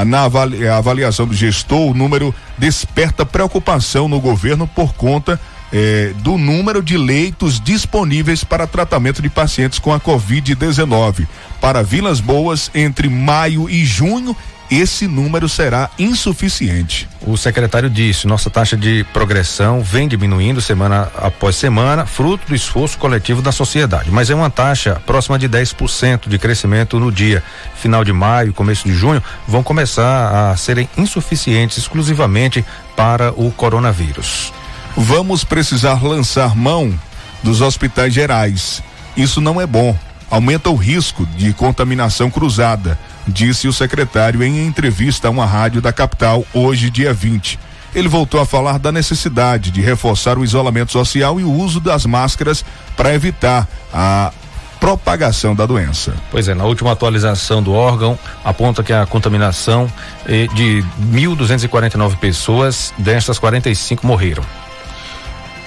Na 0.05 0.23
avaliação 0.23 1.27
do 1.27 1.33
gestor, 1.33 1.91
o 1.91 1.93
número 1.93 2.33
desperta 2.57 3.25
preocupação 3.25 4.07
no 4.07 4.19
governo 4.19 4.65
por 4.67 4.93
conta 4.93 5.39
eh, 5.71 6.13
do 6.17 6.37
número 6.37 6.83
de 6.83 6.97
leitos 6.97 7.59
disponíveis 7.59 8.43
para 8.43 8.67
tratamento 8.67 9.21
de 9.21 9.29
pacientes 9.29 9.79
com 9.79 9.91
a 9.91 9.99
Covid-19. 9.99 11.27
Para 11.59 11.81
Vilas 11.81 12.19
Boas, 12.19 12.69
entre 12.75 13.09
maio 13.09 13.69
e 13.69 13.83
junho, 13.83 14.35
esse 14.79 15.07
número 15.07 15.47
será 15.49 15.89
insuficiente. 15.99 17.07
O 17.21 17.37
secretário 17.37 17.89
disse: 17.89 18.27
nossa 18.27 18.49
taxa 18.49 18.75
de 18.75 19.05
progressão 19.13 19.81
vem 19.81 20.07
diminuindo 20.07 20.61
semana 20.61 21.11
após 21.15 21.55
semana, 21.55 22.05
fruto 22.05 22.47
do 22.47 22.55
esforço 22.55 22.97
coletivo 22.97 23.41
da 23.41 23.51
sociedade, 23.51 24.09
mas 24.11 24.29
é 24.29 24.35
uma 24.35 24.49
taxa 24.49 25.01
próxima 25.05 25.37
de 25.37 25.47
10% 25.47 26.27
de 26.27 26.39
crescimento 26.39 26.99
no 26.99 27.11
dia. 27.11 27.43
Final 27.75 28.03
de 28.03 28.13
maio, 28.13 28.53
começo 28.53 28.87
de 28.87 28.93
junho, 28.93 29.21
vão 29.47 29.63
começar 29.63 30.51
a 30.51 30.57
serem 30.57 30.89
insuficientes 30.97 31.77
exclusivamente 31.77 32.63
para 32.95 33.31
o 33.31 33.51
coronavírus. 33.51 34.53
Vamos 34.95 35.43
precisar 35.43 36.03
lançar 36.03 36.55
mão 36.55 36.93
dos 37.41 37.61
hospitais 37.61 38.13
gerais. 38.13 38.81
Isso 39.17 39.41
não 39.41 39.59
é 39.59 39.67
bom. 39.67 39.97
Aumenta 40.33 40.71
o 40.71 40.75
risco 40.75 41.27
de 41.37 41.53
contaminação 41.53 42.27
cruzada 42.27 42.97
disse 43.27 43.67
o 43.67 43.71
secretário 43.71 44.41
em 44.41 44.65
entrevista 44.65 45.27
a 45.27 45.31
uma 45.31 45.45
rádio 45.45 45.79
da 45.79 45.93
capital 45.93 46.43
hoje, 46.51 46.89
dia 46.89 47.13
20. 47.13 47.59
Ele 47.93 48.07
voltou 48.07 48.41
a 48.41 48.45
falar 48.45 48.79
da 48.79 48.91
necessidade 48.91 49.69
de 49.69 49.79
reforçar 49.79 50.39
o 50.39 50.43
isolamento 50.43 50.91
social 50.91 51.39
e 51.39 51.43
o 51.43 51.51
uso 51.51 51.79
das 51.79 52.07
máscaras 52.07 52.65
para 52.97 53.13
evitar 53.13 53.67
a 53.93 54.31
propagação 54.79 55.53
da 55.53 55.67
doença. 55.67 56.15
Pois 56.31 56.47
é, 56.47 56.55
na 56.55 56.65
última 56.65 56.93
atualização 56.93 57.61
do 57.61 57.71
órgão 57.71 58.17
aponta 58.43 58.81
que 58.81 58.91
a 58.91 59.05
contaminação 59.05 59.87
eh, 60.25 60.47
de 60.55 60.83
1.249 61.11 62.17
pessoas, 62.17 62.91
destas 62.97 63.37
45 63.37 64.07
morreram. 64.07 64.43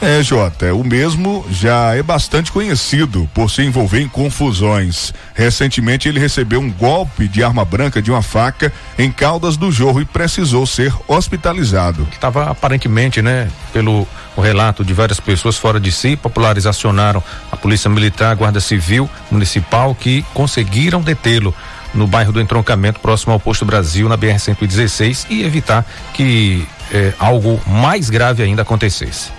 É, 0.00 0.22
Jota, 0.22 0.74
o 0.74 0.84
mesmo 0.84 1.46
já 1.50 1.96
é 1.96 2.02
bastante 2.02 2.52
conhecido 2.52 3.28
por 3.32 3.50
se 3.50 3.62
envolver 3.62 4.00
em 4.00 4.08
confusões. 4.08 5.12
Recentemente 5.34 6.06
ele 6.06 6.20
recebeu 6.20 6.60
um 6.60 6.70
golpe 6.70 7.26
de 7.26 7.42
arma 7.42 7.64
branca 7.64 8.02
de 8.02 8.10
uma 8.10 8.20
faca 8.20 8.70
em 8.98 9.10
Caldas 9.10 9.56
do 9.56 9.72
Jorro 9.72 10.02
e 10.02 10.04
precisou 10.04 10.66
ser 10.66 10.92
hospitalizado. 11.08 12.06
Estava 12.12 12.50
aparentemente, 12.50 13.22
né, 13.22 13.48
pelo 13.72 14.06
relato 14.36 14.84
de 14.84 14.92
várias 14.92 15.18
pessoas 15.18 15.56
fora 15.56 15.80
de 15.80 15.90
si, 15.90 16.14
populares 16.14 16.66
acionaram 16.66 17.22
a 17.50 17.56
Polícia 17.56 17.88
Militar, 17.88 18.32
a 18.32 18.34
Guarda 18.34 18.60
Civil 18.60 19.08
Municipal 19.30 19.94
que 19.94 20.22
conseguiram 20.34 21.00
detê-lo 21.00 21.54
no 21.94 22.06
bairro 22.06 22.32
do 22.32 22.40
Entroncamento, 22.40 23.00
próximo 23.00 23.32
ao 23.32 23.40
Posto 23.40 23.64
Brasil, 23.64 24.06
na 24.10 24.18
BR-116, 24.18 25.26
e 25.30 25.42
evitar 25.42 25.86
que 26.12 26.68
eh, 26.92 27.14
algo 27.18 27.58
mais 27.66 28.10
grave 28.10 28.42
ainda 28.42 28.60
acontecesse. 28.60 29.30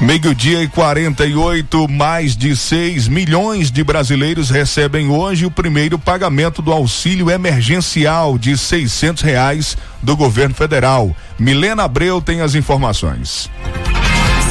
Meio-dia 0.00 0.62
e 0.62 0.68
48, 0.68 1.88
mais 1.88 2.36
de 2.36 2.54
6 2.54 3.08
milhões 3.08 3.68
de 3.68 3.82
brasileiros 3.82 4.48
recebem 4.48 5.10
hoje 5.10 5.44
o 5.44 5.50
primeiro 5.50 5.98
pagamento 5.98 6.62
do 6.62 6.72
auxílio 6.72 7.28
emergencial 7.28 8.38
de 8.38 8.56
600 8.56 9.24
reais 9.24 9.76
do 10.00 10.16
governo 10.16 10.54
federal. 10.54 11.14
Milena 11.36 11.82
Abreu 11.82 12.20
tem 12.20 12.42
as 12.42 12.54
informações. 12.54 13.50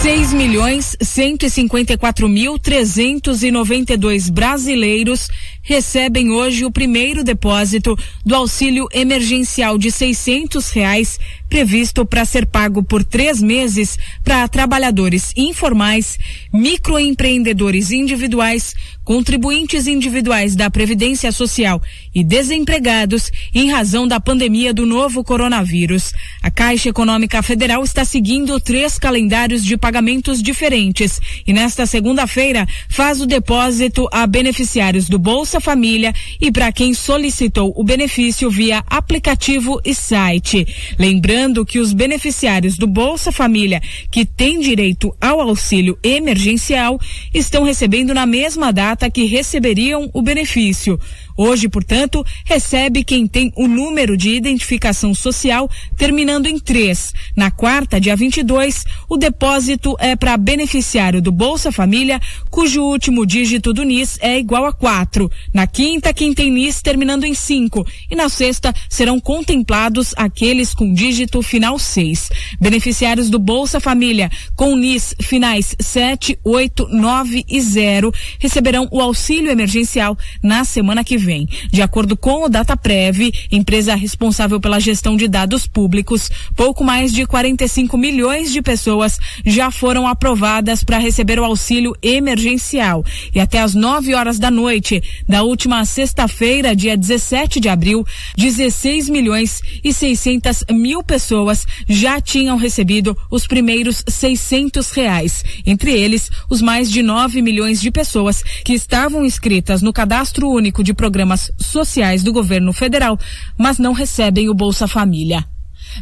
6 0.02 0.32
milhões 0.34 0.96
154 1.02 2.30
mil 2.30 2.60
392 2.60 4.30
brasileiros 4.30 5.28
recebem 5.64 6.32
hoje 6.32 6.64
o 6.66 6.72
primeiro 6.72 7.24
depósito 7.24 7.98
do 8.24 8.36
auxílio 8.36 8.88
emergencial 8.94 9.78
de 9.78 9.92
600 9.92 10.70
reais 10.70 11.20
previsto 11.50 12.06
para 12.06 12.26
ser 12.26 12.46
pago 12.46 12.84
por 12.84 13.04
três 13.04 13.42
meses 13.42 13.98
para 14.24 14.48
trabalhadores 14.48 15.34
informais, 15.36 16.18
microempreendedores 16.54 17.92
individuais, 17.92 18.76
contribuintes 19.08 19.88
individuais 19.88 20.54
da 20.54 20.70
Previdência 20.70 21.32
Social 21.32 21.82
e 22.14 22.26
desempregados 22.26 23.32
em 23.56 23.72
razão 23.72 24.06
da 24.06 24.20
pandemia 24.20 24.74
do 24.74 24.86
novo 24.86 25.24
coronavírus. 25.24 26.12
A 26.44 26.52
Caixa 26.52 26.90
Econômica 26.90 27.42
Federal 27.42 27.82
está 27.86 28.04
seguindo 28.04 28.60
três 28.60 29.00
calendários 29.00 29.64
de 29.64 29.78
pagamentos 29.78 30.44
diferentes 30.44 31.22
e 31.48 31.54
nesta 31.54 31.86
segunda-feira 31.86 32.68
faz 32.90 33.22
o 33.22 33.26
depósito 33.26 34.10
a 34.12 34.28
beneficiários 34.28 35.08
do 35.08 35.18
Bolsa 35.18 35.62
Família 35.62 36.14
e 36.42 36.52
para 36.52 36.70
quem 36.74 36.94
solicitou 36.94 37.72
o 37.78 37.86
benefício 37.86 38.52
via 38.52 38.84
aplicativo 38.88 39.80
e 39.86 39.96
site. 39.96 40.68
Lembrando 41.00 41.66
que 41.66 41.80
os 41.80 41.94
beneficiários 41.94 42.78
do 42.78 42.88
Bolsa 42.88 43.32
Família 43.32 43.82
que 44.12 44.26
têm 44.26 44.60
direito 44.60 45.16
ao 45.22 45.40
auxílio 45.40 45.98
emergencial 46.04 47.00
estão 47.34 47.64
recebendo 47.64 48.14
na 48.14 48.26
mesma 48.26 48.74
data 48.74 48.97
data 48.98 49.12
que 49.12 49.26
receberiam 49.26 50.10
o 50.12 50.22
benefício. 50.24 51.00
Hoje, 51.38 51.70
portanto, 51.70 52.26
recebe 52.44 53.04
quem 53.04 53.28
tem 53.28 53.54
o 53.56 53.68
número 53.68 54.18
de 54.18 54.32
identificação 54.32 55.14
social 55.14 55.70
terminando 55.96 56.48
em 56.48 56.58
3. 56.58 57.14
Na 57.36 57.52
quarta, 57.52 58.02
dia 58.02 58.16
22, 58.16 58.84
o 59.08 59.18
depósito 59.18 59.96
é 60.00 60.16
para 60.16 60.36
beneficiário 60.36 61.22
do 61.22 61.32
Bolsa 61.32 61.72
Família, 61.72 62.20
cujo 62.50 62.82
último 62.82 63.24
dígito 63.24 63.72
do 63.72 63.84
NIS 63.84 64.18
é 64.20 64.40
igual 64.40 64.66
a 64.66 64.74
4. 64.74 65.30
Na 65.54 65.68
quinta, 65.68 66.12
quem 66.12 66.34
tem 66.34 66.50
NIS 66.50 66.82
terminando 66.82 67.24
em 67.24 67.36
5. 67.36 67.86
E 68.10 68.16
na 68.16 68.30
sexta, 68.30 68.74
serão 68.90 69.20
contemplados 69.20 70.16
aqueles 70.18 70.74
com 70.74 70.92
dígito 70.92 71.44
final 71.44 71.78
6. 71.78 72.30
Beneficiários 72.60 73.30
do 73.30 73.38
Bolsa 73.38 73.80
Família 73.80 74.32
com 74.56 74.76
NIS 74.76 75.14
finais 75.22 75.76
7, 75.80 76.40
8, 76.44 76.88
9 76.90 77.46
e 77.48 77.62
0 77.62 78.12
receberão 78.40 78.88
o 78.92 79.00
auxílio 79.00 79.52
emergencial 79.52 80.18
na 80.42 80.66
semana 80.66 81.04
que 81.04 81.16
vem 81.16 81.27
vem. 81.28 81.46
De 81.70 81.82
acordo 81.82 82.16
com 82.16 82.46
o 82.46 82.50
Dataprev, 82.50 83.34
empresa 83.52 83.94
responsável 83.96 84.62
pela 84.62 84.80
gestão 84.80 85.18
de 85.18 85.28
dados 85.28 85.68
públicos, 85.68 86.30
pouco 86.56 86.86
mais 86.86 87.12
de 87.12 87.26
45 87.26 87.98
milhões 87.98 88.50
de 88.50 88.62
pessoas 88.62 89.20
já 89.46 89.70
foram 89.70 90.08
aprovadas 90.08 90.86
para 90.86 90.98
receber 90.98 91.38
o 91.38 91.44
auxílio 91.44 91.94
emergencial. 92.02 93.04
E 93.36 93.42
até 93.42 93.60
às 93.60 93.76
9 93.76 94.16
horas 94.16 94.40
da 94.40 94.50
noite 94.50 95.04
da 95.28 95.44
última 95.44 95.84
sexta-feira, 95.84 96.74
dia 96.74 96.96
17 96.96 97.60
de 97.60 97.68
abril, 97.68 98.06
16 98.38 99.10
milhões 99.10 99.62
e 99.84 99.92
600 99.92 100.64
mil 100.72 101.04
pessoas 101.04 101.66
já 101.90 102.22
tinham 102.22 102.56
recebido 102.56 103.18
os 103.30 103.46
primeiros 103.46 104.02
600 104.08 104.92
reais. 104.92 105.44
Entre 105.66 105.92
eles, 105.92 106.32
os 106.50 106.62
mais 106.62 106.90
de 106.90 107.04
9 107.04 107.42
milhões 107.42 107.82
de 107.82 107.92
pessoas 107.92 108.42
que 108.64 108.74
estavam 108.74 109.26
inscritas 109.26 109.82
no 109.82 109.92
Cadastro 109.92 110.50
Único 110.50 110.82
de 110.82 110.94
Programas 110.94 111.17
programas 111.18 111.52
sociais 111.58 112.22
do 112.22 112.32
governo 112.32 112.72
federal, 112.72 113.20
mas 113.58 113.80
não 113.80 113.92
recebem 113.92 114.50
o 114.50 114.54
Bolsa 114.54 114.88
Família. 114.88 115.44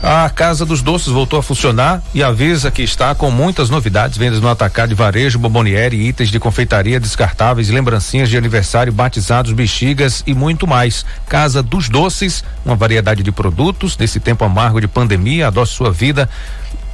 A 0.08 0.30
Casa 0.30 0.68
dos 0.68 0.84
Doces 0.84 1.08
voltou 1.08 1.40
a 1.40 1.42
funcionar 1.42 2.00
e 2.14 2.22
avisa 2.22 2.70
que 2.70 2.84
está 2.84 3.16
com 3.16 3.32
muitas 3.32 3.72
novidades, 3.72 4.20
vendas 4.20 4.40
no 4.40 4.48
atacado 4.48 4.90
de 4.90 4.94
varejo, 4.94 5.40
bomboniere, 5.40 5.98
itens 5.98 6.30
de 6.30 6.40
confeitaria 6.40 7.00
descartáveis, 7.00 7.70
lembrancinhas 7.70 8.30
de 8.30 8.38
aniversário, 8.38 8.94
batizados, 8.94 9.52
bexigas 9.52 10.24
e 10.28 10.36
muito 10.36 10.68
mais. 10.68 11.04
Casa 11.28 11.64
dos 11.64 11.90
Doces, 11.90 12.44
uma 12.64 12.76
variedade 12.76 13.24
de 13.24 13.32
produtos 13.32 13.98
nesse 13.98 14.20
tempo 14.20 14.46
amargo 14.46 14.80
de 14.80 14.88
pandemia, 14.88 15.48
adoce 15.48 15.74
sua 15.74 15.92
vida. 15.92 16.30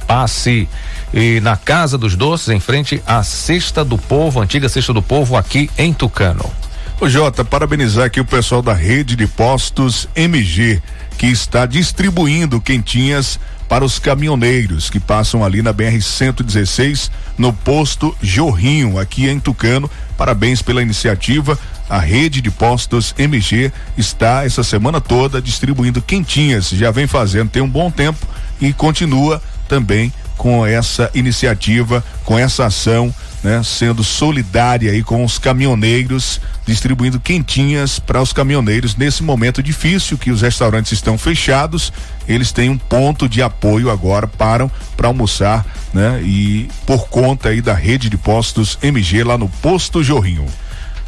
Passe 0.06 0.66
e 1.12 1.38
na 1.40 1.54
Casa 1.54 1.98
dos 1.98 2.16
Doces, 2.16 2.48
em 2.48 2.60
frente 2.60 3.02
à 3.06 3.22
Cesta 3.22 3.84
do 3.84 3.98
Povo, 3.98 4.40
antiga 4.40 4.70
Cesta 4.70 4.94
do 4.94 5.02
Povo, 5.02 5.36
aqui 5.36 5.68
em 5.76 5.92
Tucano. 5.92 6.50
Ô 6.98 7.08
Jota, 7.08 7.44
parabenizar 7.44 8.06
aqui 8.06 8.20
o 8.20 8.24
pessoal 8.24 8.62
da 8.62 8.72
rede 8.72 9.16
de 9.16 9.26
postos 9.26 10.08
MG 10.14 10.80
que 11.22 11.28
está 11.28 11.66
distribuindo 11.66 12.60
quentinhas 12.60 13.38
para 13.68 13.84
os 13.84 13.96
caminhoneiros 14.00 14.90
que 14.90 14.98
passam 14.98 15.44
ali 15.44 15.62
na 15.62 15.72
BR 15.72 16.00
116 16.00 17.12
no 17.38 17.52
posto 17.52 18.12
Jorrinho, 18.20 18.98
aqui 18.98 19.28
em 19.28 19.38
Tucano. 19.38 19.88
Parabéns 20.18 20.62
pela 20.62 20.82
iniciativa. 20.82 21.56
A 21.88 22.00
rede 22.00 22.40
de 22.40 22.50
postos 22.50 23.14
MG 23.16 23.70
está 23.96 24.44
essa 24.44 24.64
semana 24.64 25.00
toda 25.00 25.40
distribuindo 25.40 26.02
quentinhas. 26.02 26.70
Já 26.70 26.90
vem 26.90 27.06
fazendo 27.06 27.50
tem 27.50 27.62
um 27.62 27.70
bom 27.70 27.88
tempo 27.88 28.26
e 28.60 28.72
continua 28.72 29.40
também 29.68 30.12
com 30.36 30.66
essa 30.66 31.08
iniciativa, 31.14 32.04
com 32.24 32.36
essa 32.36 32.66
ação, 32.66 33.14
né, 33.42 33.62
sendo 33.64 34.04
solidária 34.04 34.92
aí 34.92 35.02
com 35.02 35.24
os 35.24 35.38
caminhoneiros 35.38 36.40
distribuindo 36.64 37.18
quentinhas 37.18 37.98
para 37.98 38.22
os 38.22 38.32
caminhoneiros 38.32 38.96
nesse 38.96 39.22
momento 39.22 39.62
difícil 39.62 40.16
que 40.16 40.30
os 40.30 40.42
restaurantes 40.42 40.92
estão 40.92 41.18
fechados. 41.18 41.92
Eles 42.28 42.52
têm 42.52 42.70
um 42.70 42.78
ponto 42.78 43.28
de 43.28 43.42
apoio 43.42 43.90
agora, 43.90 44.28
param 44.28 44.70
para 44.96 45.08
almoçar, 45.08 45.66
né? 45.92 46.22
E 46.22 46.68
por 46.86 47.08
conta 47.08 47.48
aí 47.48 47.60
da 47.60 47.74
rede 47.74 48.08
de 48.08 48.16
postos 48.16 48.78
MG 48.82 49.24
lá 49.24 49.36
no 49.36 49.48
Posto 49.48 50.02
Jorrinho. 50.04 50.46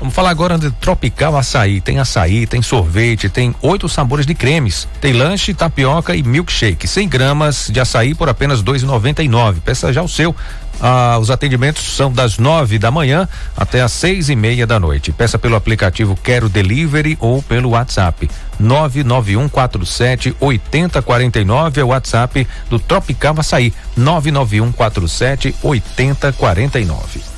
Vamos 0.04 0.14
falar 0.14 0.28
agora 0.28 0.58
de 0.58 0.70
Tropical 0.70 1.34
Açaí. 1.34 1.80
Tem 1.80 1.98
açaí, 1.98 2.46
tem 2.46 2.60
sorvete, 2.60 3.30
tem 3.30 3.54
oito 3.62 3.88
sabores 3.88 4.26
de 4.26 4.34
cremes. 4.34 4.86
Tem 5.00 5.14
lanche, 5.14 5.54
tapioca 5.54 6.14
e 6.14 6.22
milkshake. 6.22 6.86
100 6.86 7.08
gramas 7.08 7.68
de 7.72 7.80
açaí 7.80 8.14
por 8.14 8.28
apenas 8.28 8.58
R$ 8.58 8.66
2,99. 8.66 9.60
Peça 9.64 9.94
já 9.94 10.02
o 10.02 10.08
seu 10.08 10.36
ah, 10.78 11.16
os 11.18 11.30
atendimentos 11.30 11.96
são 11.96 12.12
das 12.12 12.36
nove 12.36 12.78
da 12.78 12.90
manhã 12.90 13.26
até 13.56 13.80
às 13.80 13.92
seis 13.92 14.28
e 14.28 14.36
meia 14.36 14.66
da 14.66 14.78
noite. 14.78 15.10
Peça 15.10 15.38
pelo 15.38 15.56
aplicativo 15.56 16.14
Quero 16.22 16.50
Delivery 16.50 17.16
ou 17.18 17.42
pelo 17.42 17.70
WhatsApp. 17.70 18.28
99147 18.60 20.36
8049 20.38 21.80
é 21.80 21.84
o 21.84 21.88
WhatsApp 21.88 22.46
do 22.68 22.78
Tropical 22.78 23.36
Açaí. 23.38 23.72
99147 23.96 25.54
8049. 25.62 27.33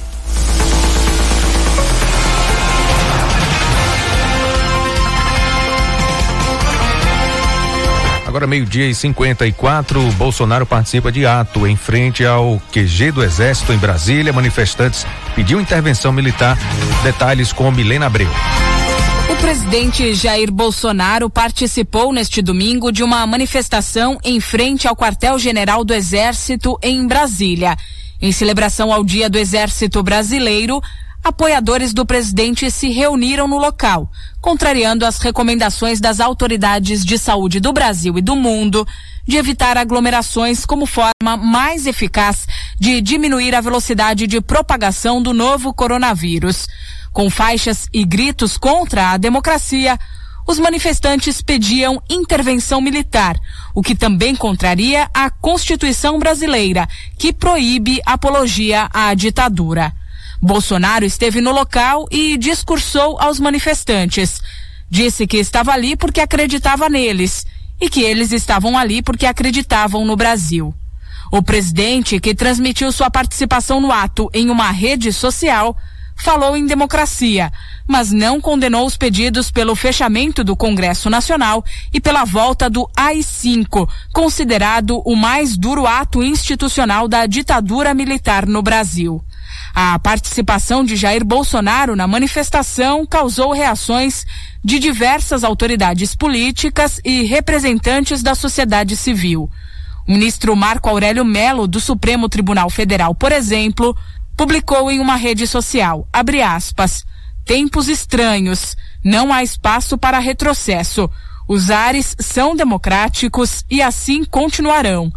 Agora 8.47 8.59
meio-dia 8.59 8.87
e 8.87 8.95
54, 8.95 10.01
Bolsonaro 10.13 10.65
participa 10.65 11.11
de 11.11 11.27
ato 11.27 11.67
em 11.67 11.75
frente 11.75 12.25
ao 12.25 12.63
QG 12.71 13.11
do 13.11 13.25
Exército 13.25 13.73
em 13.73 13.77
Brasília. 13.77 14.33
Manifestantes 14.33 15.05
pediu 15.35 15.61
intervenção 15.61 16.13
militar. 16.13 16.57
Detalhes 17.03 17.53
com 17.53 17.69
Milena 17.73 18.07
Abreu. 18.07 18.29
O 19.29 19.37
presidente 19.37 20.15
Jair 20.15 20.53
Bolsonaro 20.53 21.29
participou 21.29 22.13
neste 22.13 22.41
domingo 22.41 22.93
de 22.93 23.03
uma 23.03 23.27
manifestação 23.27 24.17
em 24.23 24.39
frente 24.39 24.87
ao 24.87 24.95
quartel-general 24.95 25.85
do 25.85 25.93
Exército 25.93 26.79
em 26.81 27.05
Brasília. 27.05 27.77
Em 28.23 28.31
celebração 28.31 28.93
ao 28.93 29.03
Dia 29.03 29.29
do 29.29 29.39
Exército 29.39 30.05
Brasileiro, 30.05 30.81
apoiadores 31.27 31.93
do 31.93 32.07
presidente 32.07 32.71
se 32.71 32.89
reuniram 32.89 33.49
no 33.49 33.59
local, 33.59 34.09
contrariando 34.41 35.05
as 35.05 35.19
recomendações 35.19 35.99
das 36.01 36.21
autoridades 36.21 37.05
de 37.05 37.19
saúde 37.19 37.59
do 37.59 37.73
Brasil 37.73 38.17
e 38.17 38.23
do 38.23 38.37
mundo 38.37 38.87
de 39.27 39.37
evitar 39.37 39.77
aglomerações 39.77 40.65
como 40.65 40.87
forma 40.87 41.37
mais 41.37 41.85
eficaz 41.85 42.47
de 42.79 43.01
diminuir 43.01 43.57
a 43.57 43.61
velocidade 43.61 44.25
de 44.29 44.41
propagação 44.41 45.21
do 45.21 45.33
novo 45.33 45.75
coronavírus. 45.75 46.69
Com 47.13 47.29
faixas 47.29 47.89
e 47.93 48.05
gritos 48.05 48.57
contra 48.57 49.11
a 49.11 49.17
democracia, 49.17 49.99
os 50.47 50.61
manifestantes 50.61 51.43
pediam 51.43 52.01
intervenção 52.09 52.81
militar, 52.81 53.37
o 53.75 53.83
que 53.83 53.97
também 53.97 54.37
contraria 54.37 55.11
a 55.13 55.29
Constituição 55.29 56.21
brasileira, 56.21 56.89
que 57.19 57.33
proíbe 57.33 58.01
apologia 58.07 58.89
à 58.95 59.13
ditadura. 59.13 59.93
Bolsonaro 60.41 61.05
esteve 61.05 61.41
no 61.41 61.53
local 61.53 62.07
e 62.11 62.37
discursou 62.37 63.19
aos 63.21 63.41
manifestantes. 63.41 64.41
Disse 64.89 65.27
que 65.27 65.37
estava 65.39 65.73
ali 65.73 65.97
porque 65.97 66.21
acreditava 66.21 66.89
neles 66.89 67.47
e 67.81 67.89
que 67.89 68.03
eles 68.03 68.33
estavam 68.33 68.79
ali 68.79 69.03
porque 69.03 69.27
acreditavam 69.27 70.05
no 70.05 70.17
Brasil. 70.17 70.75
O 71.31 71.43
presidente, 71.43 72.21
que 72.21 72.35
transmitiu 72.35 72.93
sua 72.93 73.11
participação 73.11 73.81
no 73.81 73.91
ato 73.91 74.31
em 74.33 74.49
uma 74.49 74.71
rede 74.71 75.13
social, 75.13 75.77
falou 76.17 76.57
em 76.57 76.67
democracia, 76.67 77.53
mas 77.87 78.11
não 78.11 78.41
condenou 78.41 78.87
os 78.87 78.97
pedidos 78.97 79.51
pelo 79.51 79.77
fechamento 79.77 80.43
do 80.43 80.57
Congresso 80.57 81.11
Nacional 81.11 81.65
e 81.93 82.01
pela 82.01 82.25
volta 82.25 82.71
do 82.71 82.89
AI-5, 82.97 83.89
considerado 84.13 85.03
o 85.05 85.15
mais 85.15 85.57
duro 85.57 85.87
ato 85.87 86.23
institucional 86.23 87.07
da 87.07 87.27
ditadura 87.27 87.93
militar 87.93 88.47
no 88.47 88.63
Brasil. 88.63 89.23
A 89.79 89.99
participação 89.99 90.83
de 90.83 90.97
Jair 90.97 91.23
Bolsonaro 91.23 91.95
na 91.95 92.07
manifestação 92.07 93.05
causou 93.05 93.53
reações 93.53 94.25
de 94.65 94.79
diversas 94.79 95.45
autoridades 95.45 96.15
políticas 96.15 96.99
e 97.05 97.25
representantes 97.25 98.23
da 98.23 98.35
sociedade 98.35 98.97
civil. 98.97 99.51
O 100.09 100.13
ministro 100.13 100.57
Marco 100.57 100.89
Aurélio 100.89 101.27
Melo, 101.27 101.67
do 101.69 101.79
Supremo 101.79 102.27
Tribunal 102.27 102.71
Federal, 102.71 103.15
por 103.15 103.33
exemplo, 103.33 103.95
publicou 104.35 104.91
em 104.91 104.99
uma 104.99 105.15
rede 105.15 105.47
social, 105.47 106.09
abre 106.11 106.41
aspas, 106.41 107.05
tempos 107.45 107.87
estranhos, 107.87 108.79
não 109.05 109.31
há 109.31 109.43
espaço 109.43 109.99
para 109.99 110.19
retrocesso. 110.19 111.07
Os 111.47 111.71
ares 111.71 112.17
são 112.19 112.57
democráticos 112.57 113.63
e 113.71 113.83
assim 113.83 114.25
continuarão. 114.25 115.13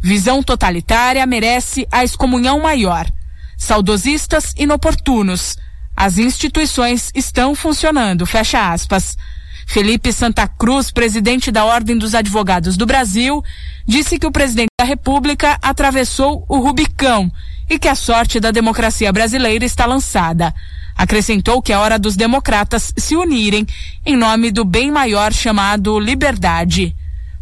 Visão 0.00 0.42
totalitária 0.42 1.26
merece 1.26 1.86
a 1.92 2.02
excomunhão 2.02 2.58
maior 2.58 3.06
saudosistas 3.58 4.54
inoportunos. 4.56 5.56
As 5.94 6.16
instituições 6.16 7.10
estão 7.14 7.54
funcionando, 7.54 8.24
fecha 8.24 8.72
aspas. 8.72 9.18
Felipe 9.66 10.12
Santa 10.12 10.48
Cruz, 10.48 10.90
presidente 10.90 11.50
da 11.50 11.66
Ordem 11.66 11.98
dos 11.98 12.14
Advogados 12.14 12.74
do 12.76 12.86
Brasil, 12.86 13.44
disse 13.86 14.18
que 14.18 14.26
o 14.26 14.32
presidente 14.32 14.70
da 14.80 14.86
República 14.86 15.58
atravessou 15.60 16.46
o 16.48 16.58
Rubicão 16.58 17.30
e 17.68 17.78
que 17.78 17.88
a 17.88 17.94
sorte 17.94 18.40
da 18.40 18.50
democracia 18.50 19.12
brasileira 19.12 19.66
está 19.66 19.84
lançada. 19.84 20.54
Acrescentou 20.96 21.60
que 21.60 21.72
é 21.72 21.76
hora 21.76 21.98
dos 21.98 22.16
democratas 22.16 22.94
se 22.96 23.14
unirem 23.14 23.66
em 24.06 24.16
nome 24.16 24.50
do 24.50 24.64
bem 24.64 24.90
maior 24.90 25.34
chamado 25.34 26.00
liberdade. 26.00 26.96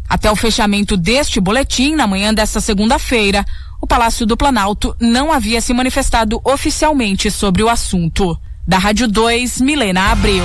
Até 0.09 0.29
o 0.29 0.35
fechamento 0.35 0.97
deste 0.97 1.39
boletim, 1.39 1.95
na 1.95 2.07
manhã 2.07 2.33
desta 2.33 2.59
segunda-feira, 2.59 3.45
o 3.81 3.87
Palácio 3.87 4.25
do 4.25 4.35
Planalto 4.35 4.95
não 4.99 5.31
havia 5.31 5.61
se 5.61 5.73
manifestado 5.73 6.41
oficialmente 6.43 7.29
sobre 7.29 7.63
o 7.63 7.69
assunto. 7.69 8.37
Da 8.67 8.77
Rádio 8.77 9.07
2, 9.07 9.61
Milena 9.61 10.11
Abreu. 10.11 10.43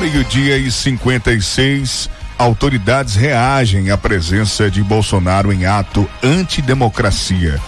Meio-dia 0.00 0.58
e 0.58 0.70
56. 0.70 2.10
Autoridades 2.36 3.14
reagem 3.14 3.90
à 3.90 3.96
presença 3.96 4.70
de 4.70 4.82
Bolsonaro 4.82 5.52
em 5.52 5.64
ato 5.66 6.08
antidemocracia. 6.22 7.60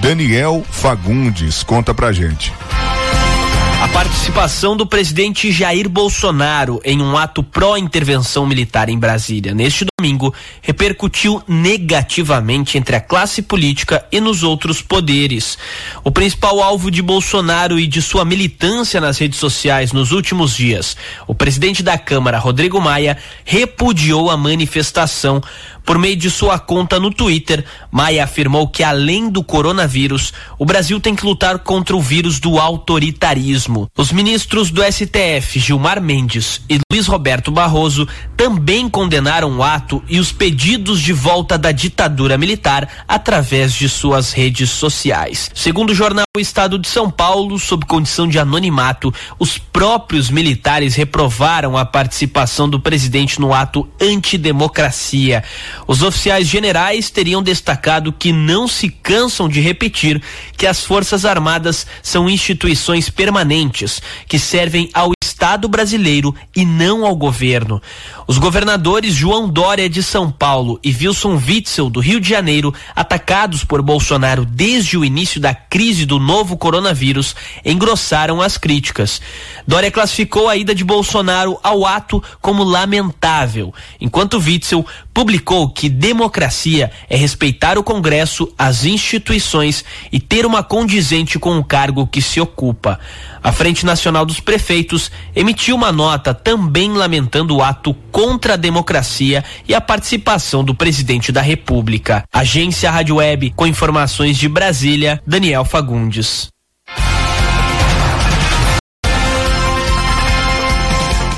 Daniel 0.00 0.64
Fagundes 0.70 1.62
conta 1.62 1.94
pra 1.94 2.12
gente. 2.12 2.52
A 3.88 3.90
participação 3.90 4.76
do 4.76 4.86
presidente 4.86 5.50
Jair 5.50 5.88
Bolsonaro 5.88 6.80
em 6.84 7.00
um 7.00 7.16
ato 7.16 7.42
pró-intervenção 7.42 8.46
militar 8.46 8.88
em 8.88 8.98
Brasília 8.98 9.54
neste 9.54 9.86
domingo 9.98 10.32
repercutiu 10.60 11.42
negativamente 11.48 12.76
entre 12.76 12.94
a 12.94 13.00
classe 13.00 13.40
política 13.42 14.04
e 14.12 14.20
nos 14.20 14.42
outros 14.42 14.82
poderes. 14.82 15.58
O 16.04 16.10
principal 16.10 16.62
alvo 16.62 16.90
de 16.90 17.00
Bolsonaro 17.02 17.78
e 17.80 17.86
de 17.86 18.00
sua 18.02 18.24
militância 18.24 19.00
nas 19.00 19.18
redes 19.18 19.38
sociais 19.38 19.90
nos 19.90 20.12
últimos 20.12 20.54
dias, 20.54 20.96
o 21.26 21.34
presidente 21.34 21.82
da 21.82 21.98
Câmara, 21.98 22.38
Rodrigo 22.38 22.80
Maia, 22.80 23.16
repudiou 23.44 24.30
a 24.30 24.36
manifestação, 24.36 25.42
por 25.88 25.96
meio 25.96 26.16
de 26.16 26.30
sua 26.30 26.58
conta 26.58 27.00
no 27.00 27.10
Twitter, 27.10 27.64
Maia 27.90 28.22
afirmou 28.22 28.68
que 28.68 28.84
além 28.84 29.30
do 29.30 29.42
coronavírus, 29.42 30.34
o 30.58 30.66
Brasil 30.66 31.00
tem 31.00 31.16
que 31.16 31.24
lutar 31.24 31.60
contra 31.60 31.96
o 31.96 32.02
vírus 32.02 32.38
do 32.38 32.58
autoritarismo. 32.58 33.88
Os 33.96 34.12
ministros 34.12 34.70
do 34.70 34.82
STF, 34.82 35.58
Gilmar 35.58 35.98
Mendes 36.02 36.60
e 36.68 36.78
Luiz 36.92 37.06
Roberto 37.06 37.50
Barroso, 37.50 38.06
também 38.36 38.86
condenaram 38.86 39.56
o 39.56 39.62
ato 39.62 40.04
e 40.10 40.20
os 40.20 40.30
pedidos 40.30 41.00
de 41.00 41.14
volta 41.14 41.56
da 41.56 41.72
ditadura 41.72 42.36
militar 42.36 42.86
através 43.08 43.72
de 43.72 43.88
suas 43.88 44.32
redes 44.32 44.68
sociais. 44.68 45.50
Segundo 45.54 45.90
o 45.90 45.94
jornal 45.94 46.26
Estado 46.36 46.78
de 46.78 46.86
São 46.86 47.10
Paulo, 47.10 47.58
sob 47.58 47.86
condição 47.86 48.28
de 48.28 48.38
anonimato, 48.38 49.12
os 49.38 49.56
próprios 49.56 50.30
militares 50.30 50.94
reprovaram 50.94 51.78
a 51.78 51.84
participação 51.86 52.68
do 52.68 52.78
presidente 52.78 53.40
no 53.40 53.54
ato 53.54 53.88
antidemocracia. 53.98 55.42
Os 55.86 56.02
oficiais 56.02 56.46
generais 56.46 57.10
teriam 57.10 57.42
destacado 57.42 58.12
que 58.12 58.32
não 58.32 58.66
se 58.68 58.88
cansam 58.88 59.48
de 59.48 59.60
repetir 59.60 60.22
que 60.56 60.66
as 60.66 60.84
Forças 60.84 61.24
Armadas 61.24 61.86
são 62.02 62.28
instituições 62.28 63.08
permanentes 63.10 64.02
que 64.26 64.38
servem 64.38 64.90
ao 64.92 65.17
Estado 65.38 65.68
brasileiro 65.68 66.34
e 66.54 66.64
não 66.64 67.06
ao 67.06 67.14
governo. 67.14 67.80
Os 68.26 68.38
governadores 68.38 69.14
João 69.14 69.48
Dória 69.48 69.88
de 69.88 70.02
São 70.02 70.32
Paulo 70.32 70.80
e 70.82 70.88
Wilson 70.88 71.36
Witzel 71.36 71.88
do 71.88 72.00
Rio 72.00 72.20
de 72.20 72.28
Janeiro, 72.28 72.74
atacados 72.94 73.62
por 73.62 73.80
Bolsonaro 73.80 74.44
desde 74.44 74.98
o 74.98 75.04
início 75.04 75.40
da 75.40 75.54
crise 75.54 76.04
do 76.04 76.18
novo 76.18 76.56
coronavírus, 76.56 77.36
engrossaram 77.64 78.42
as 78.42 78.58
críticas. 78.58 79.22
Dória 79.64 79.92
classificou 79.92 80.48
a 80.48 80.56
ida 80.56 80.74
de 80.74 80.82
Bolsonaro 80.82 81.56
ao 81.62 81.86
ato 81.86 82.20
como 82.40 82.64
lamentável, 82.64 83.72
enquanto 84.00 84.38
Witzel 84.38 84.84
publicou 85.14 85.70
que 85.70 85.88
democracia 85.88 86.90
é 87.08 87.16
respeitar 87.16 87.78
o 87.78 87.84
Congresso, 87.84 88.52
as 88.58 88.84
instituições 88.84 89.84
e 90.10 90.18
ter 90.18 90.44
uma 90.44 90.64
condizente 90.64 91.38
com 91.38 91.56
o 91.58 91.64
cargo 91.64 92.08
que 92.08 92.20
se 92.20 92.40
ocupa. 92.40 92.98
A 93.42 93.52
Frente 93.52 93.86
Nacional 93.86 94.26
dos 94.26 94.40
Prefeitos 94.40 95.10
emitiu 95.38 95.76
uma 95.76 95.92
nota 95.92 96.34
também 96.34 96.92
lamentando 96.92 97.54
o 97.54 97.62
ato 97.62 97.94
contra 98.10 98.54
a 98.54 98.56
democracia 98.56 99.44
e 99.68 99.72
a 99.72 99.80
participação 99.80 100.64
do 100.64 100.74
presidente 100.74 101.30
da 101.30 101.40
República. 101.40 102.24
Agência 102.32 102.90
Rádio 102.90 103.16
Web, 103.16 103.52
com 103.54 103.64
informações 103.64 104.36
de 104.36 104.48
Brasília, 104.48 105.22
Daniel 105.24 105.64
Fagundes. 105.64 106.48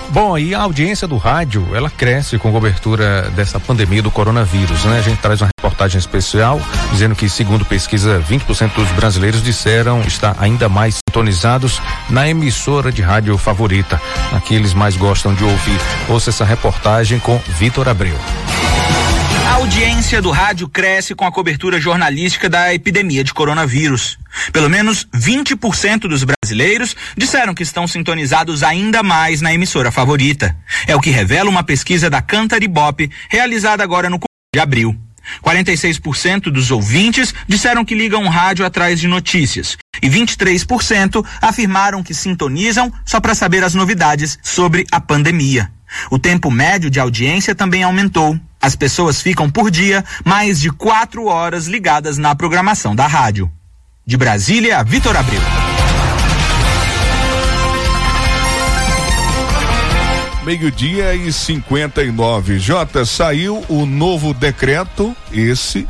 Bom, 0.09 0.37
e 0.37 0.55
a 0.55 0.63
audiência 0.63 1.07
do 1.07 1.17
rádio, 1.17 1.69
ela 1.73 1.89
cresce 1.89 2.37
com 2.37 2.51
cobertura 2.51 3.31
dessa 3.31 3.61
pandemia 3.61 4.03
do 4.03 4.11
coronavírus, 4.11 4.85
né? 4.85 4.99
A 4.99 5.03
gente 5.03 5.19
traz 5.19 5.41
uma 5.41 5.51
reportagem 5.81 5.99
especial 5.99 6.61
dizendo 6.93 7.15
que, 7.15 7.29
segundo 7.29 7.65
pesquisa, 7.65 8.23
20% 8.29 8.75
dos 8.75 8.91
brasileiros 8.93 9.43
disseram 9.43 10.03
estar 10.03 10.37
ainda 10.39 10.69
mais 10.69 10.97
sintonizados 10.97 11.81
na 12.11 12.29
emissora 12.29 12.93
de 12.93 13.01
rádio 13.01 13.39
favorita, 13.39 14.01
na 14.31 14.41
que 14.41 14.55
eles 14.55 14.75
mais 14.75 14.97
gostam 14.97 15.35
de 15.35 15.43
ouvir. 15.43 15.81
Ouça 16.09 16.31
essa 16.31 16.45
reportagem 16.45 17.19
com 17.19 17.39
Vitor 17.59 17.89
Abreu. 17.89 18.17
A 19.49 19.55
audiência 19.55 20.21
do 20.21 20.31
rádio 20.31 20.69
cresce 20.69 21.15
com 21.15 21.25
a 21.25 21.33
cobertura 21.33 21.81
jornalística 21.81 22.49
da 22.49 22.75
epidemia 22.75 23.25
de 23.25 23.33
coronavírus. 23.33 24.19
Pelo 24.53 24.69
menos 24.69 25.07
20% 25.15 26.01
dos 26.01 26.25
brasileiros 26.25 26.95
disseram 27.17 27.55
que 27.55 27.63
estão 27.63 27.87
sintonizados 27.87 28.63
ainda 28.63 29.03
mais 29.03 29.41
na 29.41 29.53
emissora 29.53 29.91
favorita. 29.91 30.55
É 30.87 30.95
o 30.95 31.01
que 31.01 31.11
revela 31.11 31.49
uma 31.49 31.63
pesquisa 31.63 32.11
da 32.11 32.21
Cantar 32.21 32.61
Bop, 32.69 33.11
realizada 33.29 33.83
agora 33.83 34.11
no 34.11 34.19
de 34.53 34.61
abril. 34.61 34.97
46% 35.45 36.51
dos 36.51 36.71
ouvintes 36.71 37.35
disseram 37.47 37.85
que 37.85 37.95
ligam 37.95 38.29
rádio 38.29 38.65
atrás 38.65 39.01
de 39.01 39.09
notícias 39.09 39.77
e 40.03 40.09
23% 40.09 41.25
afirmaram 41.41 42.03
que 42.03 42.15
sintonizam 42.15 42.93
só 43.05 43.21
para 43.21 43.35
saber 43.35 43.63
as 43.65 43.75
novidades 43.75 44.39
sobre 44.43 44.87
a 44.91 45.01
pandemia. 45.01 45.71
O 46.11 46.19
tempo 46.19 46.51
médio 46.51 46.91
de 46.91 47.01
audiência 47.01 47.55
também 47.55 47.83
aumentou. 47.83 48.39
As 48.61 48.77
pessoas 48.77 49.21
ficam 49.21 49.51
por 49.51 49.71
dia 49.71 50.05
mais 50.25 50.61
de 50.61 50.71
quatro 50.71 51.27
horas 51.27 51.67
ligadas 51.67 52.19
na 52.19 52.35
programação 52.35 52.95
da 52.95 53.07
rádio. 53.07 53.51
De 54.07 54.17
Brasília, 54.17 54.83
Vitor 54.85 55.17
Abreu. 55.17 55.41
Meio-dia 60.43 61.15
e 61.15 61.31
59. 61.33 62.59
Jota, 62.59 63.05
saiu 63.05 63.63
o 63.69 63.85
novo 63.85 64.33
decreto, 64.33 65.15
esse 65.31 65.87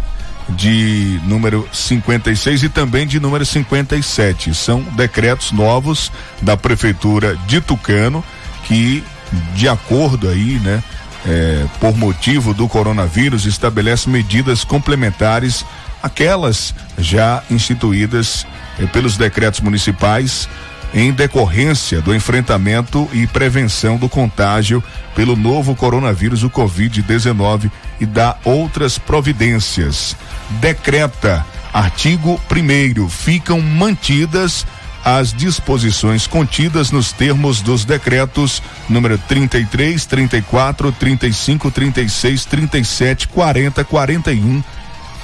de 0.48 1.20
número 1.24 1.68
56 1.72 2.64
e 2.64 2.68
também 2.68 3.06
de 3.06 3.20
número 3.20 3.46
57. 3.46 4.52
São 4.54 4.82
decretos 4.82 5.52
novos 5.52 6.10
da 6.42 6.56
prefeitura 6.56 7.36
de 7.46 7.60
Tucano 7.60 8.24
que, 8.64 9.04
de 9.54 9.68
acordo 9.68 10.28
aí, 10.28 10.58
né, 10.58 10.82
é, 11.24 11.66
por 11.78 11.96
motivo 11.96 12.52
do 12.52 12.66
coronavírus, 12.66 13.46
estabelece 13.46 14.08
medidas 14.08 14.64
complementares 14.64 15.64
aquelas 16.02 16.74
já 16.98 17.42
instituídas 17.50 18.46
eh, 18.78 18.86
pelos 18.86 19.16
decretos 19.16 19.60
municipais 19.60 20.48
em 20.92 21.12
decorrência 21.12 22.00
do 22.00 22.14
enfrentamento 22.14 23.08
e 23.12 23.26
prevenção 23.26 23.96
do 23.96 24.08
contágio 24.08 24.82
pelo 25.14 25.36
novo 25.36 25.74
coronavírus, 25.74 26.42
o 26.42 26.50
Covid-19, 26.50 27.70
e 28.00 28.06
dá 28.06 28.36
outras 28.44 28.98
providências. 28.98 30.16
Decreta, 30.60 31.46
artigo 31.72 32.40
1 32.50 33.08
ficam 33.08 33.60
mantidas 33.60 34.66
as 35.04 35.32
disposições 35.32 36.26
contidas 36.26 36.90
nos 36.90 37.10
termos 37.10 37.62
dos 37.62 37.84
decretos 37.84 38.62
número 38.88 39.16
33, 39.16 40.04
34, 40.04 40.92
35, 40.92 41.70
36, 41.70 42.44
37, 42.44 43.28
40, 43.28 43.84
41 43.84 44.62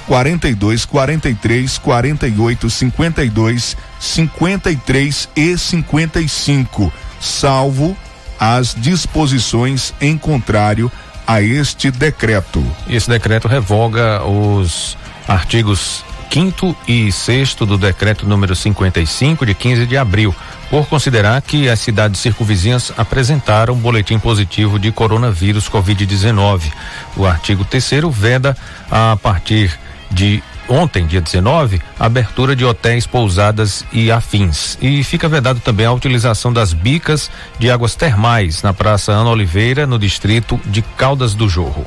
42, 0.07 0.85
43, 0.85 1.77
48, 1.77 2.69
52, 2.69 3.77
53 3.99 5.29
e 5.35 5.57
55, 5.57 6.91
salvo 7.19 7.97
as 8.39 8.75
disposições 8.75 9.93
em 9.99 10.17
contrário 10.17 10.91
a 11.25 11.41
este 11.41 11.91
decreto. 11.91 12.63
Esse 12.87 13.09
decreto 13.09 13.47
revoga 13.47 14.23
os 14.23 14.97
artigos 15.27 16.03
5 16.31 16.75
e 16.87 17.11
6 17.11 17.55
do 17.55 17.77
decreto 17.77 18.27
número 18.27 18.55
55 18.55 19.45
de 19.45 19.53
15 19.53 19.85
de 19.85 19.97
abril, 19.97 20.35
por 20.69 20.87
considerar 20.87 21.41
que 21.41 21.69
as 21.69 21.79
cidades 21.79 22.19
circunvizinhas 22.21 22.91
apresentaram 22.97 23.73
um 23.73 23.77
boletim 23.77 24.19
positivo 24.19 24.77
de 24.77 24.91
coronavírus 24.91 25.69
COVID-19. 25.69 26.71
O 27.15 27.25
artigo 27.25 27.65
3 27.65 28.03
veda 28.11 28.55
a 28.91 29.17
partir 29.21 29.77
de 30.11 30.43
ontem, 30.67 31.05
dia 31.05 31.21
19, 31.21 31.81
abertura 31.99 32.55
de 32.55 32.65
hotéis, 32.65 33.05
pousadas 33.05 33.85
e 33.91 34.11
afins. 34.11 34.77
E 34.81 35.03
fica 35.03 35.27
vedado 35.29 35.59
também 35.59 35.85
a 35.85 35.91
utilização 35.91 36.51
das 36.51 36.73
bicas 36.73 37.29
de 37.57 37.69
águas 37.69 37.95
termais 37.95 38.61
na 38.61 38.73
Praça 38.73 39.11
Ana 39.11 39.29
Oliveira, 39.29 39.87
no 39.87 39.97
distrito 39.97 40.59
de 40.65 40.81
Caldas 40.81 41.33
do 41.33 41.47
Jorro. 41.47 41.85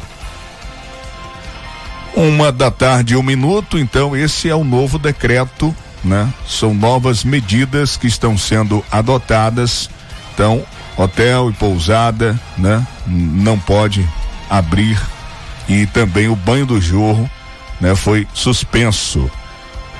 Uma 2.15 2.51
da 2.51 2.71
tarde, 2.71 3.17
um 3.17 3.23
minuto, 3.23 3.79
então 3.79 4.17
esse 4.17 4.49
é 4.49 4.55
o 4.55 4.65
novo 4.65 4.99
decreto, 4.99 5.75
né? 6.03 6.29
São 6.47 6.75
novas 6.75 7.23
medidas 7.23 7.97
que 7.97 8.07
estão 8.07 8.37
sendo 8.37 8.85
adotadas. 8.91 9.89
Então, 10.35 10.65
hotel 10.97 11.51
e 11.51 11.53
pousada, 11.53 12.39
né? 12.59 12.85
Não 13.07 13.59
pode 13.59 14.07
abrir 14.49 15.01
e 15.69 15.87
também 15.87 16.29
o 16.29 16.35
banho 16.35 16.67
do 16.67 16.81
jorro 16.81 17.31
né, 17.81 17.95
foi 17.95 18.27
suspenso. 18.35 19.31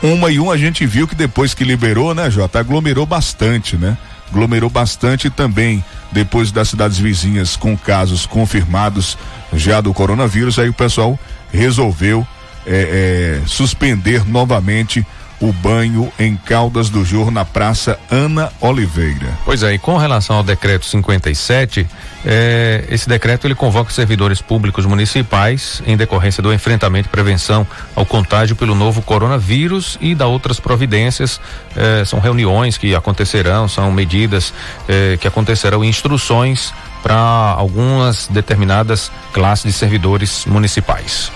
Uma 0.03 0.31
e 0.31 0.41
um 0.41 0.51
a 0.51 0.57
gente 0.57 0.87
viu 0.87 1.07
que 1.07 1.15
depois 1.15 1.53
que 1.55 1.65
liberou, 1.65 2.15
né, 2.15 2.31
Jota, 2.31 2.59
aglomerou 2.59 3.05
bastante, 3.05 3.77
né? 3.77 3.99
Aglomerou 4.31 4.71
bastante 4.71 5.29
também 5.29 5.85
depois 6.13 6.51
das 6.51 6.69
cidades 6.69 6.99
vizinhas 6.99 7.57
com 7.57 7.77
casos 7.77 8.27
confirmados 8.27 9.19
já 9.53 9.81
do 9.81 9.93
coronavírus, 9.93 10.59
aí 10.59 10.69
o 10.69 10.75
pessoal 10.75 11.19
resolveu 11.53 12.27
é, 12.67 13.41
é, 13.43 13.47
suspender 13.47 14.27
novamente 14.27 15.05
o 15.41 15.53
banho 15.53 16.13
em 16.19 16.37
Caldas 16.37 16.91
do 16.91 17.05
Jorro 17.05 17.31
na 17.31 17.45
Praça 17.45 17.99
Ana 18.11 18.53
Oliveira. 18.61 19.39
Pois 19.45 19.63
é, 19.63 19.73
e 19.73 19.79
com 19.79 19.97
relação 19.97 20.37
ao 20.37 20.43
decreto 20.43 20.85
57, 20.85 21.87
eh, 22.25 22.85
esse 22.91 23.09
decreto 23.09 23.47
ele 23.47 23.55
convoca 23.55 23.91
servidores 23.91 24.43
públicos 24.43 24.85
municipais 24.85 25.83
em 25.87 25.97
decorrência 25.97 26.43
do 26.43 26.53
enfrentamento 26.53 27.09
e 27.09 27.11
prevenção 27.11 27.67
ao 27.97 28.05
contágio 28.05 28.55
pelo 28.55 28.75
novo 28.75 29.01
coronavírus 29.01 29.97
e 30.01 30.15
da 30.15 30.27
outras 30.27 30.61
providências. 30.61 31.41
Eh, 31.75 32.05
são 32.05 32.21
reuniões 32.21 32.77
que 32.77 32.95
acontecerão, 32.95 33.67
são 33.67 33.91
medidas 33.91 34.53
eh, 34.89 35.17
que 35.19 35.27
acontecerão, 35.27 35.83
instruções 35.83 36.75
para 37.03 37.17
algumas 37.17 38.27
determinadas 38.29 39.11
classes 39.33 39.65
de 39.65 39.73
servidores 39.73 40.45
municipais. 40.45 41.33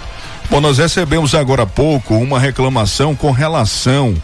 Bom, 0.51 0.61
nós 0.61 0.79
recebemos 0.79 1.35
agora 1.35 1.63
há 1.63 1.67
pouco 1.67 2.15
uma 2.15 2.39
reclamação 2.39 3.15
com 3.15 3.31
relação 3.31 4.15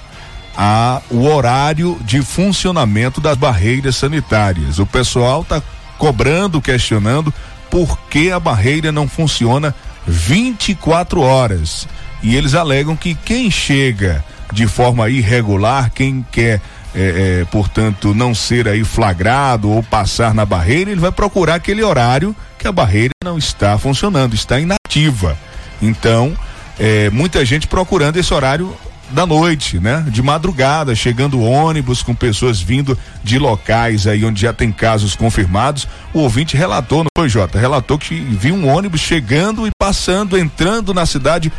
a 0.56 1.00
o 1.10 1.26
horário 1.26 1.98
de 2.02 2.22
funcionamento 2.22 3.20
das 3.20 3.36
barreiras 3.36 3.96
sanitárias. 3.96 4.78
O 4.78 4.86
pessoal 4.86 5.42
está 5.42 5.62
cobrando, 5.98 6.60
questionando 6.60 7.32
por 7.70 7.98
que 8.08 8.30
a 8.30 8.40
barreira 8.40 8.92
não 8.92 9.08
funciona 9.08 9.74
24 10.06 11.20
horas. 11.20 11.88
E 12.22 12.36
eles 12.36 12.54
alegam 12.54 12.96
que 12.96 13.14
quem 13.14 13.50
chega 13.50 14.24
de 14.52 14.66
forma 14.66 15.08
irregular, 15.08 15.90
quem 15.90 16.24
quer, 16.30 16.60
é, 16.94 17.40
é, 17.40 17.44
portanto, 17.50 18.14
não 18.14 18.34
ser 18.34 18.68
aí 18.68 18.84
flagrado 18.84 19.70
ou 19.70 19.82
passar 19.82 20.34
na 20.34 20.44
barreira, 20.44 20.90
ele 20.90 21.00
vai 21.00 21.12
procurar 21.12 21.54
aquele 21.54 21.82
horário 21.82 22.34
que 22.58 22.66
a 22.66 22.72
barreira 22.72 23.12
não 23.24 23.38
está 23.38 23.78
funcionando, 23.78 24.34
está 24.34 24.58
inativa. 24.60 25.38
Então, 25.80 26.36
é, 26.78 27.10
muita 27.10 27.44
gente 27.44 27.66
procurando 27.66 28.16
esse 28.16 28.32
horário 28.32 28.76
da 29.10 29.26
noite, 29.26 29.78
né? 29.78 30.04
De 30.08 30.22
madrugada, 30.22 30.94
chegando 30.94 31.40
ônibus 31.40 32.02
com 32.02 32.14
pessoas 32.14 32.60
vindo 32.60 32.96
de 33.22 33.38
locais 33.38 34.06
aí 34.06 34.24
onde 34.24 34.40
já 34.40 34.52
tem 34.52 34.70
casos 34.70 35.14
confirmados. 35.14 35.86
O 36.14 36.20
ouvinte 36.20 36.56
relatou, 36.56 37.04
foi, 37.16 37.28
Jota? 37.28 37.58
Relatou 37.58 37.98
que 37.98 38.14
viu 38.14 38.54
um 38.54 38.68
ônibus 38.68 39.00
chegando 39.00 39.66
e 39.66 39.70
passando, 39.78 40.38
entrando 40.38 40.94
na 40.94 41.04
cidade 41.06 41.52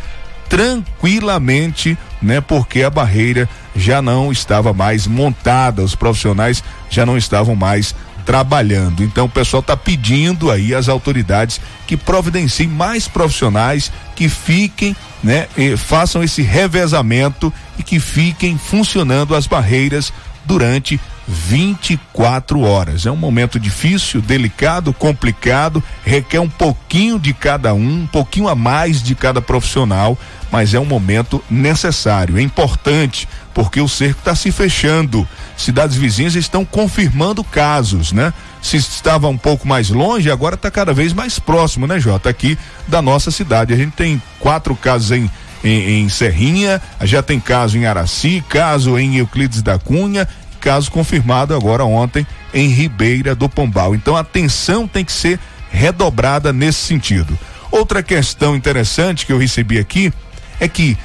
tranquilamente, 0.48 1.96
né? 2.20 2.40
Porque 2.40 2.82
a 2.82 2.90
barreira 2.90 3.48
já 3.74 4.02
não 4.02 4.32
estava 4.32 4.72
mais 4.72 5.06
montada, 5.06 5.82
os 5.82 5.94
profissionais 5.94 6.62
já 6.90 7.06
não 7.06 7.16
estavam 7.16 7.54
mais 7.54 7.94
trabalhando. 8.24 9.02
Então 9.02 9.26
o 9.26 9.30
pessoal 9.30 9.60
está 9.60 9.76
pedindo 9.76 10.50
aí 10.50 10.74
às 10.74 10.88
autoridades 10.88 11.60
que 11.86 11.96
providenciem 11.96 12.68
mais 12.68 13.08
profissionais 13.08 13.90
que 14.22 14.28
fiquem, 14.28 14.94
né, 15.20 15.48
façam 15.76 16.22
esse 16.22 16.42
revezamento 16.42 17.52
e 17.76 17.82
que 17.82 17.98
fiquem 17.98 18.56
funcionando 18.56 19.34
as 19.34 19.48
barreiras 19.48 20.12
durante 20.44 21.00
24 21.26 22.60
horas. 22.60 23.04
É 23.04 23.10
um 23.10 23.16
momento 23.16 23.58
difícil, 23.58 24.20
delicado, 24.20 24.92
complicado, 24.92 25.82
requer 26.04 26.38
um 26.38 26.48
pouquinho 26.48 27.18
de 27.18 27.34
cada 27.34 27.74
um, 27.74 28.02
um 28.02 28.06
pouquinho 28.06 28.46
a 28.46 28.54
mais 28.54 29.02
de 29.02 29.16
cada 29.16 29.42
profissional, 29.42 30.16
mas 30.52 30.72
é 30.72 30.78
um 30.78 30.84
momento 30.84 31.42
necessário, 31.50 32.38
é 32.38 32.42
importante, 32.42 33.28
porque 33.52 33.80
o 33.80 33.88
cerco 33.88 34.20
está 34.20 34.36
se 34.36 34.52
fechando. 34.52 35.26
Cidades 35.56 35.96
vizinhas 35.96 36.36
estão 36.36 36.64
confirmando 36.64 37.42
casos, 37.42 38.12
né? 38.12 38.32
Se 38.62 38.76
estava 38.76 39.28
um 39.28 39.36
pouco 39.36 39.66
mais 39.66 39.90
longe, 39.90 40.30
agora 40.30 40.54
está 40.54 40.70
cada 40.70 40.94
vez 40.94 41.12
mais 41.12 41.38
próximo, 41.38 41.86
né, 41.86 41.98
Jota? 41.98 42.30
Aqui 42.30 42.56
da 42.88 43.02
nossa 43.02 43.30
cidade. 43.30 43.74
A 43.74 43.76
gente 43.76 43.92
tem 43.92 44.22
quatro 44.38 44.74
casos 44.76 45.10
em, 45.10 45.28
em, 45.64 46.04
em 46.04 46.08
Serrinha, 46.08 46.80
já 47.02 47.22
tem 47.22 47.40
caso 47.40 47.76
em 47.76 47.86
Araci, 47.86 48.42
caso 48.48 48.98
em 48.98 49.16
Euclides 49.16 49.62
da 49.62 49.78
Cunha 49.78 50.28
caso 50.62 50.92
confirmado 50.92 51.54
agora 51.54 51.84
ontem 51.84 52.24
em 52.54 52.68
Ribeira 52.68 53.34
do 53.34 53.48
Pombal. 53.48 53.94
Então 53.94 54.16
a 54.16 54.20
atenção 54.20 54.86
tem 54.86 55.04
que 55.04 55.12
ser 55.12 55.38
redobrada 55.70 56.52
nesse 56.52 56.78
sentido. 56.78 57.36
Outra 57.70 58.02
questão 58.02 58.54
interessante 58.54 59.26
que 59.26 59.32
eu 59.32 59.38
recebi 59.38 59.78
aqui 59.78 60.12
é 60.60 60.68
que 60.68 60.96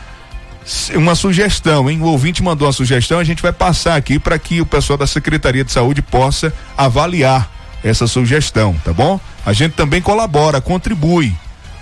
uma 0.96 1.16
sugestão, 1.16 1.90
hein? 1.90 2.02
O 2.02 2.06
ouvinte 2.06 2.44
mandou 2.44 2.68
uma 2.68 2.74
sugestão, 2.74 3.20
a 3.20 3.24
gente 3.24 3.42
vai 3.42 3.54
passar 3.54 3.96
aqui 3.96 4.20
para 4.20 4.38
que 4.38 4.60
o 4.60 4.66
pessoal 4.66 4.98
da 4.98 5.08
Secretaria 5.08 5.64
de 5.64 5.72
Saúde 5.72 6.02
possa 6.02 6.54
avaliar 6.78 7.50
essa 7.84 8.08
sugestão, 8.08 8.76
tá 8.84 8.92
bom? 8.92 9.20
A 9.46 9.54
gente 9.54 9.74
também 9.74 10.02
colabora, 10.02 10.60
contribui. 10.60 11.34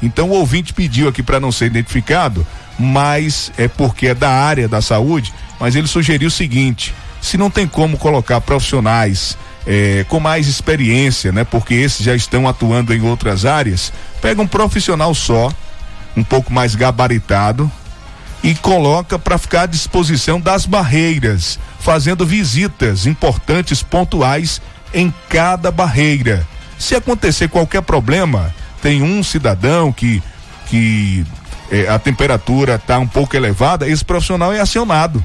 Então 0.03 0.29
o 0.29 0.33
ouvinte 0.33 0.73
pediu 0.73 1.07
aqui 1.07 1.23
para 1.23 1.39
não 1.39 1.51
ser 1.51 1.65
identificado, 1.65 2.45
mas 2.77 3.51
é 3.57 3.67
porque 3.67 4.07
é 4.07 4.13
da 4.13 4.29
área 4.29 4.67
da 4.67 4.81
saúde, 4.81 5.33
mas 5.59 5.75
ele 5.75 5.87
sugeriu 5.87 6.27
o 6.27 6.31
seguinte: 6.31 6.93
se 7.21 7.37
não 7.37 7.49
tem 7.49 7.65
como 7.65 7.97
colocar 7.97 8.39
profissionais 8.41 9.35
é, 9.65 10.05
com 10.07 10.19
mais 10.19 10.47
experiência, 10.47 11.31
né? 11.31 11.43
Porque 11.43 11.73
esses 11.73 12.05
já 12.05 12.13
estão 12.13 12.47
atuando 12.47 12.93
em 12.93 13.01
outras 13.01 13.45
áreas, 13.45 13.91
pega 14.21 14.41
um 14.41 14.47
profissional 14.47 15.13
só, 15.15 15.51
um 16.15 16.23
pouco 16.23 16.53
mais 16.53 16.75
gabaritado, 16.75 17.71
e 18.43 18.53
coloca 18.55 19.17
para 19.17 19.37
ficar 19.37 19.63
à 19.63 19.65
disposição 19.65 20.39
das 20.39 20.65
barreiras, 20.65 21.59
fazendo 21.79 22.25
visitas 22.25 23.05
importantes 23.05 23.81
pontuais 23.81 24.61
em 24.93 25.13
cada 25.29 25.71
barreira. 25.71 26.45
Se 26.77 26.95
acontecer 26.95 27.49
qualquer 27.49 27.81
problema, 27.81 28.53
tem 28.81 29.01
um 29.01 29.23
cidadão 29.23 29.91
que 29.91 30.21
que 30.67 31.25
eh, 31.71 31.87
a 31.87 31.97
temperatura 31.99 32.75
está 32.75 32.99
um 32.99 33.07
pouco 33.07 33.35
elevada, 33.35 33.87
esse 33.87 34.03
profissional 34.03 34.51
é 34.51 34.59
acionado 34.59 35.23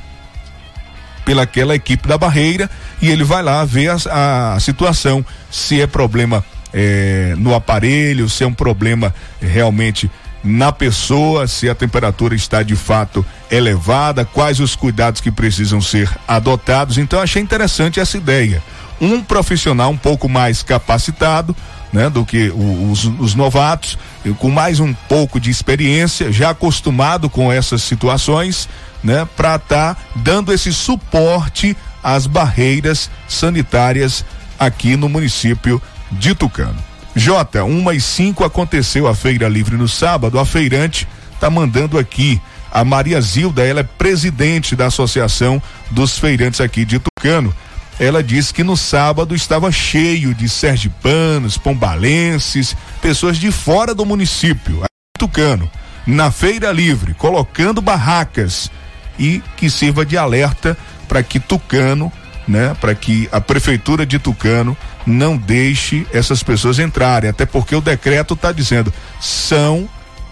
pelaquela 1.25 1.75
equipe 1.75 2.09
da 2.09 2.19
barreira 2.19 2.69
e 3.01 3.09
ele 3.09 3.25
vai 3.25 3.43
lá 3.43 3.65
ver 3.65 3.91
a, 3.91 4.55
a 4.55 4.61
situação, 4.61 5.25
se 5.51 5.81
é 5.81 5.87
problema 5.87 6.45
eh, 6.73 7.35
no 7.37 7.55
aparelho, 7.55 8.29
se 8.29 8.45
é 8.45 8.47
um 8.47 8.55
problema 8.55 9.15
eh, 9.41 9.47
realmente 9.47 10.11
na 10.43 10.73
pessoa, 10.73 11.47
se 11.47 11.69
a 11.69 11.75
temperatura 11.75 12.35
está 12.35 12.63
de 12.63 12.75
fato 12.75 13.25
elevada, 13.51 14.25
quais 14.25 14.61
os 14.61 14.75
cuidados 14.75 15.21
que 15.21 15.31
precisam 15.31 15.81
ser 15.81 16.11
adotados. 16.27 16.99
Então 16.99 17.21
achei 17.21 17.43
interessante 17.43 18.01
essa 18.01 18.17
ideia. 18.17 18.63
Um 19.01 19.23
profissional 19.23 19.91
um 19.91 19.97
pouco 19.97 20.29
mais 20.29 20.63
capacitado, 20.63 21.55
né, 21.93 22.09
do 22.09 22.25
que 22.25 22.51
os, 22.51 23.05
os 23.19 23.35
novatos, 23.35 23.99
com 24.39 24.51
mais 24.51 24.79
um 24.79 24.93
pouco 24.93 25.41
de 25.41 25.51
experiência, 25.51 26.33
já 26.33 26.51
acostumado 26.51 27.29
com 27.29 27.53
essas 27.53 27.83
situações, 27.83 28.69
né, 29.03 29.27
para 29.37 29.57
estar 29.57 29.95
tá 29.95 30.01
dando 30.15 30.53
esse 30.53 30.73
suporte 30.73 31.77
às 32.03 32.27
barreiras 32.27 33.11
sanitárias 33.29 34.25
aqui 34.59 34.97
no 34.97 35.09
município 35.09 35.81
de 36.13 36.35
Tucano. 36.35 36.90
J, 37.15 37.63
uma 37.65 37.95
e 37.95 38.01
cinco 38.01 38.45
aconteceu 38.45 39.07
a 39.09 39.15
feira 39.15 39.49
livre 39.49 39.77
no 39.77 39.89
sábado. 39.89 40.39
A 40.39 40.47
feirante 40.47 41.07
tá 41.41 41.51
mandando 41.51 41.99
aqui. 41.99 42.41
A 42.73 42.85
Maria 42.85 43.21
Zilda, 43.21 43.65
ela 43.65 43.81
é 43.81 43.83
presidente 43.83 44.77
da 44.77 44.87
Associação 44.87 45.61
dos 45.91 46.19
Feirantes 46.19 46.61
aqui 46.61 46.85
de 46.85 47.01
Tucano. 47.01 47.55
Ela 47.99 48.23
disse 48.23 48.55
que 48.55 48.63
no 48.63 48.77
sábado 48.77 49.35
estava 49.35 49.71
cheio 49.73 50.33
de 50.33 50.49
sergipanos, 50.49 51.59
pombalenses, 51.59 52.77
pessoas 53.03 53.37
de 53.37 53.51
fora 53.51 53.95
do 53.95 54.07
município, 54.07 54.85
Tucano, 55.19 55.71
na 56.07 56.31
feira 56.31 56.73
livre, 56.73 57.13
colocando 57.13 57.83
barracas 57.83 58.71
e 59.19 59.43
que 59.57 59.69
sirva 59.69 60.07
de 60.07 60.17
alerta 60.17 60.79
para 61.07 61.23
que 61.23 61.39
Tucano, 61.39 62.11
né, 62.49 62.75
para 62.81 62.95
que 62.95 63.29
a 63.31 63.41
prefeitura 63.41 64.07
de 64.07 64.19
Tucano 64.19 64.75
não 65.07 65.37
deixe 65.37 66.07
essas 66.13 66.43
pessoas 66.43 66.79
entrarem, 66.79 67.31
até 67.31 67.47
porque 67.47 67.75
o 67.75 67.81
decreto 67.81 68.35
está 68.35 68.53
dizendo 68.53 68.93
são 69.21 69.89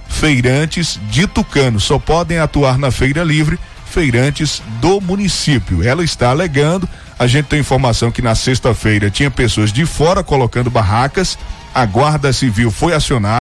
feirantes 0.09 0.99
de 1.11 1.27
Tucano, 1.27 1.79
só 1.79 1.99
podem 1.99 2.39
atuar 2.39 2.79
na 2.79 2.91
feira 2.91 3.23
livre 3.23 3.59
feirantes 3.89 4.63
do 4.81 5.01
município. 5.01 5.83
Ela 5.83 6.05
está 6.05 6.31
alegando, 6.31 6.89
a 7.19 7.27
gente 7.27 7.47
tem 7.47 7.61
informação 7.61 8.11
que 8.11 8.23
na 8.23 8.35
sexta-feira 8.35 9.11
tinha 9.11 9.31
pessoas 9.31 9.73
de 9.73 9.87
fora 9.87 10.23
colocando 10.23 10.71
barracas, 10.71 11.39
a 11.75 11.85
Guarda 11.85 12.33
Civil 12.33 12.71
foi 12.71 12.95
acionada, 12.95 13.39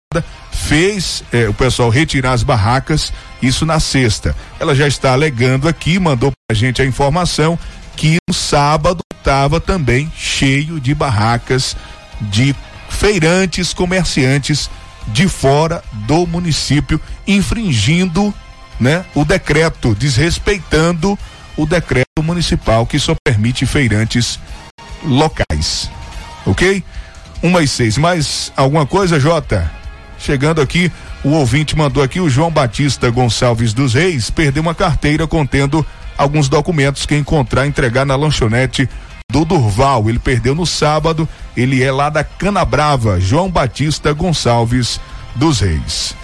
fez 0.50 1.22
eh, 1.32 1.48
o 1.48 1.54
pessoal 1.54 1.90
retirar 1.90 2.32
as 2.32 2.42
barracas, 2.42 3.12
isso 3.42 3.64
na 3.66 3.80
sexta. 3.80 4.34
Ela 4.58 4.74
já 4.74 4.86
está 4.86 5.12
alegando 5.12 5.68
aqui, 5.68 5.98
mandou 5.98 6.32
pra 6.46 6.56
gente 6.56 6.82
a 6.82 6.84
informação 6.84 7.58
que 7.98 8.16
no 8.28 8.32
sábado 8.32 9.00
estava 9.12 9.60
também 9.60 10.10
cheio 10.16 10.78
de 10.78 10.94
barracas 10.94 11.76
de 12.20 12.54
feirantes, 12.88 13.74
comerciantes 13.74 14.70
de 15.08 15.28
fora 15.28 15.82
do 16.06 16.24
município, 16.24 17.00
infringindo, 17.26 18.32
né, 18.78 19.04
o 19.16 19.24
decreto, 19.24 19.96
desrespeitando 19.96 21.18
o 21.56 21.66
decreto 21.66 22.22
municipal 22.22 22.86
que 22.86 23.00
só 23.00 23.16
permite 23.24 23.66
feirantes 23.66 24.38
locais. 25.02 25.90
OK? 26.46 26.84
Uma 27.42 27.62
e 27.62 27.68
seis. 27.68 27.98
Mais 27.98 28.52
alguma 28.56 28.86
coisa, 28.86 29.18
Jota? 29.18 29.68
Chegando 30.20 30.60
aqui, 30.60 30.92
o 31.24 31.30
ouvinte 31.30 31.76
mandou 31.76 32.00
aqui 32.00 32.20
o 32.20 32.30
João 32.30 32.50
Batista 32.50 33.10
Gonçalves 33.10 33.72
dos 33.72 33.94
Reis 33.94 34.30
perdeu 34.30 34.62
uma 34.62 34.74
carteira 34.74 35.26
contendo 35.26 35.84
alguns 36.18 36.48
documentos 36.48 37.06
que 37.06 37.16
encontrar 37.16 37.66
entregar 37.66 38.04
na 38.04 38.16
lanchonete 38.16 38.88
do 39.30 39.44
Durval. 39.44 40.10
Ele 40.10 40.18
perdeu 40.18 40.54
no 40.54 40.66
sábado. 40.66 41.28
Ele 41.56 41.82
é 41.82 41.92
lá 41.92 42.10
da 42.10 42.24
Canabrava, 42.24 43.20
João 43.20 43.48
Batista 43.48 44.12
Gonçalves 44.12 45.00
dos 45.36 45.60
Reis. 45.60 46.14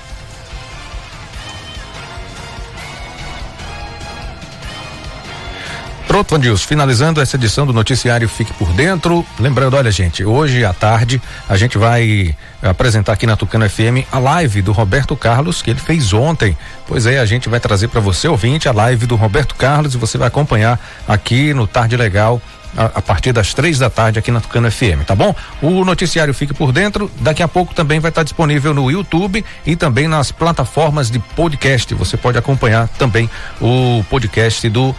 Pronto, 6.07 6.31
Vandilson, 6.31 6.69
finalizando 6.69 7.21
essa 7.21 7.35
edição 7.37 7.67
do 7.67 7.73
noticiário 7.73 8.29
Fique 8.29 8.53
por 8.55 8.73
Dentro. 8.73 9.27
Lembrando, 9.37 9.77
olha, 9.77 9.91
gente, 9.91 10.25
hoje 10.25 10.65
à 10.65 10.73
tarde 10.73 11.21
a 11.49 11.57
gente 11.57 11.77
vai 11.77 12.37
apresentar 12.71 13.12
aqui 13.12 13.27
na 13.27 13.37
Tucano 13.37 13.69
FM 13.69 14.07
a 14.11 14.19
live 14.19 14.62
do 14.62 14.73
Roberto 14.73 15.17
Carlos 15.17 15.62
que 15.62 15.71
ele 15.71 15.81
fez 15.81 16.12
ontem. 16.12 16.57
Pois 16.87 17.07
é, 17.07 17.19
a 17.19 17.27
gente 17.27 17.49
vai 17.49 17.61
trazer 17.61 17.89
para 17.89 18.01
você, 18.01 18.29
ouvinte, 18.29 18.69
a 18.69 18.73
live 18.73 19.07
do 19.07 19.17
Roberto 19.17 19.55
Carlos 19.55 19.95
e 19.95 19.99
você 19.99 20.19
vai 20.19 20.29
acompanhar 20.29 20.81
aqui 21.07 21.53
no 21.55 21.67
Tarde 21.67 21.97
Legal 21.97 22.41
a, 22.77 23.01
partir 23.01 23.33
das 23.33 23.55
três 23.55 23.79
da 23.79 23.89
tarde 23.89 24.19
aqui 24.19 24.31
na 24.31 24.41
Tucano 24.41 24.71
FM, 24.71 25.05
tá 25.07 25.15
bom? 25.15 25.35
O 25.62 25.85
noticiário 25.85 26.35
Fique 26.35 26.53
por 26.53 26.73
Dentro, 26.73 27.11
daqui 27.21 27.43
a 27.43 27.49
pouco 27.49 27.75
também 27.75 28.01
vai 28.01 28.09
estar 28.09 28.23
disponível 28.23 28.75
no 28.75 28.91
YouTube 28.91 29.45
e 29.65 29.77
também 29.77 30.09
nas 30.09 30.33
plataformas 30.33 31.11
de 31.11 31.19
podcast. 31.19 31.95
Você 31.95 32.17
pode 32.17 32.37
acompanhar 32.37 32.89
também 32.99 33.31
o 33.61 34.05
podcast 34.11 34.69
do 34.69 34.95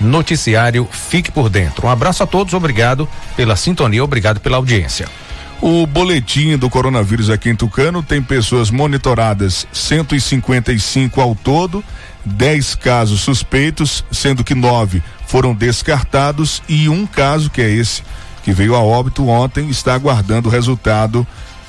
noticiário 0.00 0.86
Fique 0.90 1.32
por 1.32 1.48
Dentro. 1.48 1.86
Um 1.86 1.90
abraço 1.90 2.22
a 2.22 2.26
todos, 2.26 2.52
obrigado 2.52 3.08
pela 3.36 3.56
sintonia, 3.56 4.04
obrigado 4.04 4.40
pela 4.40 4.56
audiência. 4.56 5.08
O 5.60 5.86
boletim 5.86 6.56
do 6.58 6.68
coronavírus 6.68 7.30
aqui 7.30 7.48
em 7.48 7.56
Tucano 7.56 8.02
tem 8.02 8.22
pessoas 8.22 8.70
monitoradas 8.70 9.66
155 9.72 11.20
ao 11.20 11.34
todo, 11.34 11.82
10 12.24 12.74
casos 12.74 13.20
suspeitos, 13.20 14.04
sendo 14.10 14.44
que 14.44 14.54
nove 14.54 15.02
foram 15.26 15.54
descartados 15.54 16.62
e 16.68 16.88
um 16.88 17.06
caso, 17.06 17.50
que 17.50 17.62
é 17.62 17.70
esse 17.70 18.02
que 18.42 18.52
veio 18.52 18.74
a 18.74 18.80
óbito 18.80 19.26
ontem, 19.26 19.70
está 19.70 19.94
aguardando 19.94 20.48
o 20.48 20.52
resultado 20.52 21.26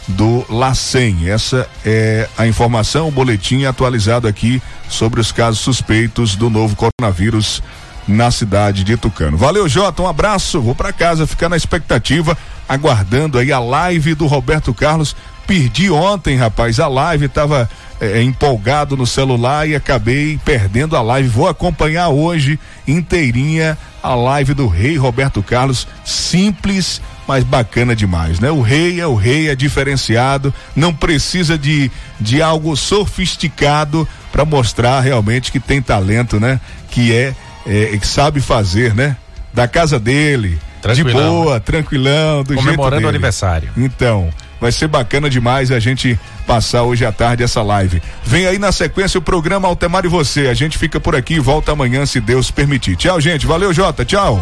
do 0.10 0.46
LACEN. 0.50 1.30
Essa 1.30 1.68
é 1.86 2.28
a 2.38 2.46
informação, 2.46 3.08
o 3.08 3.12
boletim 3.12 3.64
atualizado 3.64 4.28
aqui 4.28 4.62
sobre 4.90 5.22
os 5.22 5.32
casos 5.32 5.62
suspeitos 5.62 6.36
do 6.36 6.50
novo 6.50 6.76
coronavírus 6.76 7.64
na 8.08 8.32
cidade 8.32 8.84
de 8.84 8.98
Tucano. 8.98 9.38
Valeu, 9.38 9.68
Jota, 9.68 10.02
um 10.02 10.08
abraço. 10.08 10.62
Vou 10.62 10.76
para 10.76 10.94
casa 10.94 11.28
ficar 11.28 11.50
na 11.50 11.58
expectativa, 11.58 12.38
aguardando 12.68 13.38
aí 13.38 13.52
a 13.52 13.60
live 13.60 14.14
do 14.16 14.28
Roberto 14.28 14.74
Carlos. 14.74 15.16
Perdi 15.48 15.92
ontem, 15.92 16.36
rapaz, 16.36 16.80
a 16.80 16.88
live 16.88 17.28
tava 17.28 17.70
é, 18.02 18.22
empolgado 18.22 18.98
no 18.98 19.06
celular 19.06 19.68
e 19.68 19.76
acabei 19.76 20.40
perdendo 20.44 20.96
a 20.96 21.02
live. 21.02 21.30
Vou 21.30 21.48
acompanhar 21.48 22.10
hoje 22.10 22.60
inteirinha 22.88 23.78
a 24.02 24.14
live 24.16 24.54
do 24.54 24.68
Rei 24.68 24.98
Roberto 24.98 25.42
Carlos, 25.42 25.88
simples, 26.04 27.02
mas 27.28 27.44
bacana 27.44 27.96
demais, 27.96 28.40
né? 28.40 28.52
O 28.52 28.62
rei 28.62 29.00
é 29.00 29.08
o 29.08 29.16
rei, 29.16 29.50
é 29.50 29.56
diferenciado, 29.56 30.54
não 30.76 30.94
precisa 30.94 31.58
de, 31.58 31.92
de 32.20 32.42
algo 32.42 32.76
sofisticado 32.76 34.08
para 34.32 34.46
mostrar 34.46 35.00
realmente 35.00 35.52
que 35.52 35.60
tem 35.60 35.82
talento, 35.82 36.40
né? 36.40 36.60
Que 36.92 37.14
é 37.14 37.36
é, 37.66 37.98
que 37.98 38.08
sabe 38.08 38.40
fazer, 38.40 38.94
né? 38.94 39.18
Da 39.54 39.68
casa 39.68 40.00
dele, 40.00 40.60
de 40.94 41.04
boa, 41.04 41.60
tranquilão, 41.60 42.44
do 42.44 42.56
Comemorando 42.56 43.06
o 43.06 43.10
aniversário. 43.10 43.70
Então, 43.78 44.30
vai 44.60 44.72
ser 44.72 44.88
bacana 44.88 45.30
demais 45.30 45.72
a 45.72 45.80
gente 45.80 46.20
passar 46.46 46.84
hoje 46.84 47.06
à 47.06 47.12
tarde 47.12 47.44
essa 47.44 47.62
live. 47.62 48.02
Vem 48.24 48.46
aí 48.46 48.60
na 48.60 48.72
sequência 48.72 49.18
o 49.18 49.22
programa 49.22 49.68
Altemar 49.68 50.06
e 50.06 50.10
você. 50.10 50.48
A 50.48 50.54
gente 50.54 50.78
fica 50.78 51.00
por 51.00 51.16
aqui 51.16 51.36
e 51.36 51.40
volta 51.40 51.72
amanhã, 51.72 52.06
se 52.06 52.20
Deus 52.20 52.52
permitir. 52.52 52.96
Tchau, 52.96 53.20
gente. 53.20 53.46
Valeu, 53.46 53.74
Jota. 53.74 54.06
Tchau. 54.06 54.42